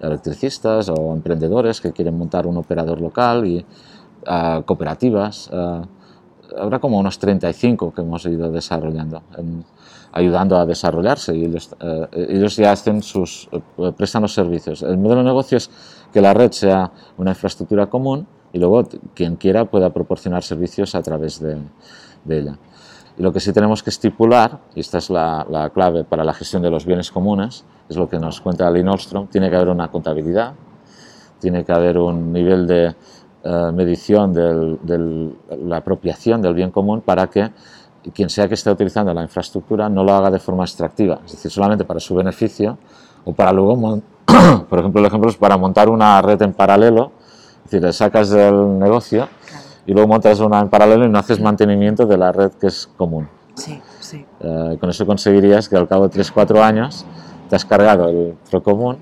Electricistas 0.00 0.88
o 0.88 1.14
emprendedores 1.14 1.80
que 1.80 1.92
quieren 1.92 2.18
montar 2.18 2.46
un 2.46 2.56
operador 2.56 3.00
local 3.00 3.46
y 3.46 3.64
ah, 4.26 4.62
cooperativas. 4.66 5.50
ah, 5.52 5.84
habrá 6.56 6.78
como 6.78 6.98
unos 6.98 7.18
35 7.18 7.92
que 7.92 8.02
hemos 8.02 8.24
ido 8.26 8.50
desarrollando, 8.50 9.22
ayudando 10.12 10.56
a 10.56 10.66
desarrollarse 10.66 11.34
y 11.34 11.44
ellos, 11.44 11.74
eh, 11.80 12.26
ellos 12.28 12.56
ya 12.56 12.72
hacen 12.72 13.02
sus, 13.02 13.48
eh, 13.52 13.92
prestan 13.96 14.22
los 14.22 14.34
servicios. 14.34 14.82
El 14.82 14.98
modelo 14.98 15.20
de 15.22 15.24
negocio 15.24 15.58
es 15.58 15.70
que 16.12 16.20
la 16.20 16.34
red 16.34 16.52
sea 16.52 16.92
una 17.16 17.30
infraestructura 17.30 17.86
común 17.86 18.26
y 18.54 18.58
luego 18.58 18.84
quien 19.14 19.34
quiera 19.34 19.64
pueda 19.64 19.90
proporcionar 19.90 20.44
servicios 20.44 20.94
a 20.94 21.02
través 21.02 21.40
de, 21.40 21.58
de 22.24 22.38
ella. 22.38 22.56
Y 23.18 23.22
lo 23.22 23.32
que 23.32 23.40
sí 23.40 23.52
tenemos 23.52 23.82
que 23.82 23.90
estipular, 23.90 24.60
y 24.76 24.80
esta 24.80 24.98
es 24.98 25.10
la, 25.10 25.44
la 25.50 25.70
clave 25.70 26.04
para 26.04 26.24
la 26.24 26.32
gestión 26.32 26.62
de 26.62 26.70
los 26.70 26.86
bienes 26.86 27.10
comunes, 27.10 27.64
es 27.88 27.96
lo 27.96 28.08
que 28.08 28.18
nos 28.18 28.40
cuenta 28.40 28.70
Lynn 28.70 28.88
Ostrom, 28.88 29.26
tiene 29.26 29.50
que 29.50 29.56
haber 29.56 29.68
una 29.68 29.88
contabilidad, 29.88 30.54
tiene 31.40 31.64
que 31.64 31.72
haber 31.72 31.98
un 31.98 32.32
nivel 32.32 32.66
de 32.66 32.94
eh, 33.42 33.70
medición 33.74 34.32
de 34.32 35.32
la 35.64 35.78
apropiación 35.78 36.40
del 36.40 36.54
bien 36.54 36.70
común 36.70 37.00
para 37.00 37.26
que 37.26 37.50
quien 38.14 38.30
sea 38.30 38.46
que 38.46 38.54
esté 38.54 38.70
utilizando 38.70 39.12
la 39.12 39.22
infraestructura 39.22 39.88
no 39.88 40.04
lo 40.04 40.14
haga 40.14 40.30
de 40.30 40.38
forma 40.38 40.62
extractiva, 40.62 41.20
es 41.26 41.32
decir, 41.32 41.50
solamente 41.50 41.84
para 41.84 41.98
su 41.98 42.14
beneficio 42.14 42.78
o 43.24 43.32
para 43.32 43.52
luego, 43.52 44.00
por 44.70 44.78
ejemplo, 44.78 45.00
el 45.00 45.06
ejemplo 45.06 45.28
es 45.28 45.36
para 45.36 45.56
montar 45.56 45.88
una 45.88 46.22
red 46.22 46.40
en 46.40 46.52
paralelo, 46.52 47.12
decir, 47.64 47.82
le 47.82 47.92
sacas 47.92 48.30
del 48.30 48.78
negocio 48.78 49.28
Claro. 49.46 49.64
y 49.86 49.92
luego 49.92 50.08
montas 50.08 50.40
una 50.40 50.60
en 50.60 50.68
paralelo 50.68 51.04
y 51.06 51.08
no 51.08 51.18
haces 51.18 51.40
mantenimiento 51.40 52.06
de 52.06 52.16
la 52.18 52.32
red 52.32 52.52
que 52.52 52.68
es 52.68 52.88
común. 52.96 53.28
Sí, 53.54 53.80
sí. 54.00 54.24
Eh, 54.40 54.76
con 54.80 54.90
eso 54.90 55.06
conseguirías 55.06 55.68
que 55.68 55.76
al 55.76 55.86
cabo 55.88 56.08
de 56.08 56.10
3-4 56.10 56.60
años 56.62 57.04
te 57.48 57.56
has 57.56 57.64
cargado 57.64 58.08
el 58.08 58.34
procomún 58.50 58.98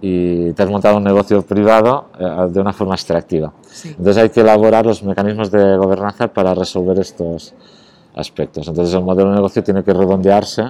y 0.00 0.52
te 0.52 0.62
has 0.62 0.70
montado 0.70 0.96
un 0.98 1.04
negocio 1.04 1.42
privado 1.42 2.06
eh, 2.18 2.48
de 2.50 2.60
una 2.60 2.72
forma 2.72 2.94
extractiva. 2.94 3.52
sí. 3.62 3.88
Entonces 3.90 4.18
hay 4.22 4.30
que 4.30 4.40
elaborar 4.40 4.84
los 4.86 5.02
mecanismos 5.02 5.50
de 5.50 5.76
gobernanza 5.76 6.28
para 6.28 6.54
resolver 6.54 6.98
estos 6.98 7.54
aspectos. 8.14 8.68
Entonces 8.68 8.94
el 8.94 9.02
modelo 9.02 9.30
de 9.30 9.36
negocio 9.36 9.62
tiene 9.62 9.82
que 9.84 9.92
redondearse 9.92 10.64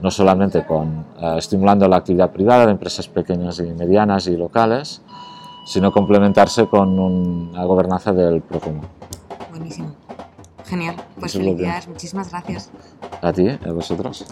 no 0.00 0.10
solamente 0.10 0.64
con 0.66 1.04
eh, 1.20 1.34
estimulando 1.38 1.88
la 1.88 1.96
actividad 1.96 2.30
privada 2.30 2.66
de 2.66 2.72
empresas 2.72 3.08
pequeñas 3.08 3.58
y 3.58 3.64
medianas 3.64 4.26
y 4.28 4.36
locales, 4.36 5.02
sino 5.68 5.92
complementarse 5.92 6.66
con 6.66 6.98
una 6.98 7.62
gobernanza 7.64 8.10
del 8.10 8.40
procomún. 8.40 8.86
Buenísimo. 9.50 9.94
Genial. 10.64 10.96
Pues 11.20 11.34
Eso 11.34 11.44
felicidades. 11.44 11.88
Muchísimas 11.88 12.30
gracias. 12.30 12.70
¿A 13.20 13.32
ti? 13.34 13.48
¿A 13.48 13.72
vosotros? 13.72 14.24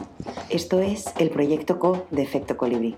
Esto 0.48 0.80
es 0.80 1.12
el 1.18 1.28
proyecto 1.28 1.78
CO 1.78 2.06
de 2.10 2.22
Efecto 2.22 2.56
Colibrí. 2.56 2.96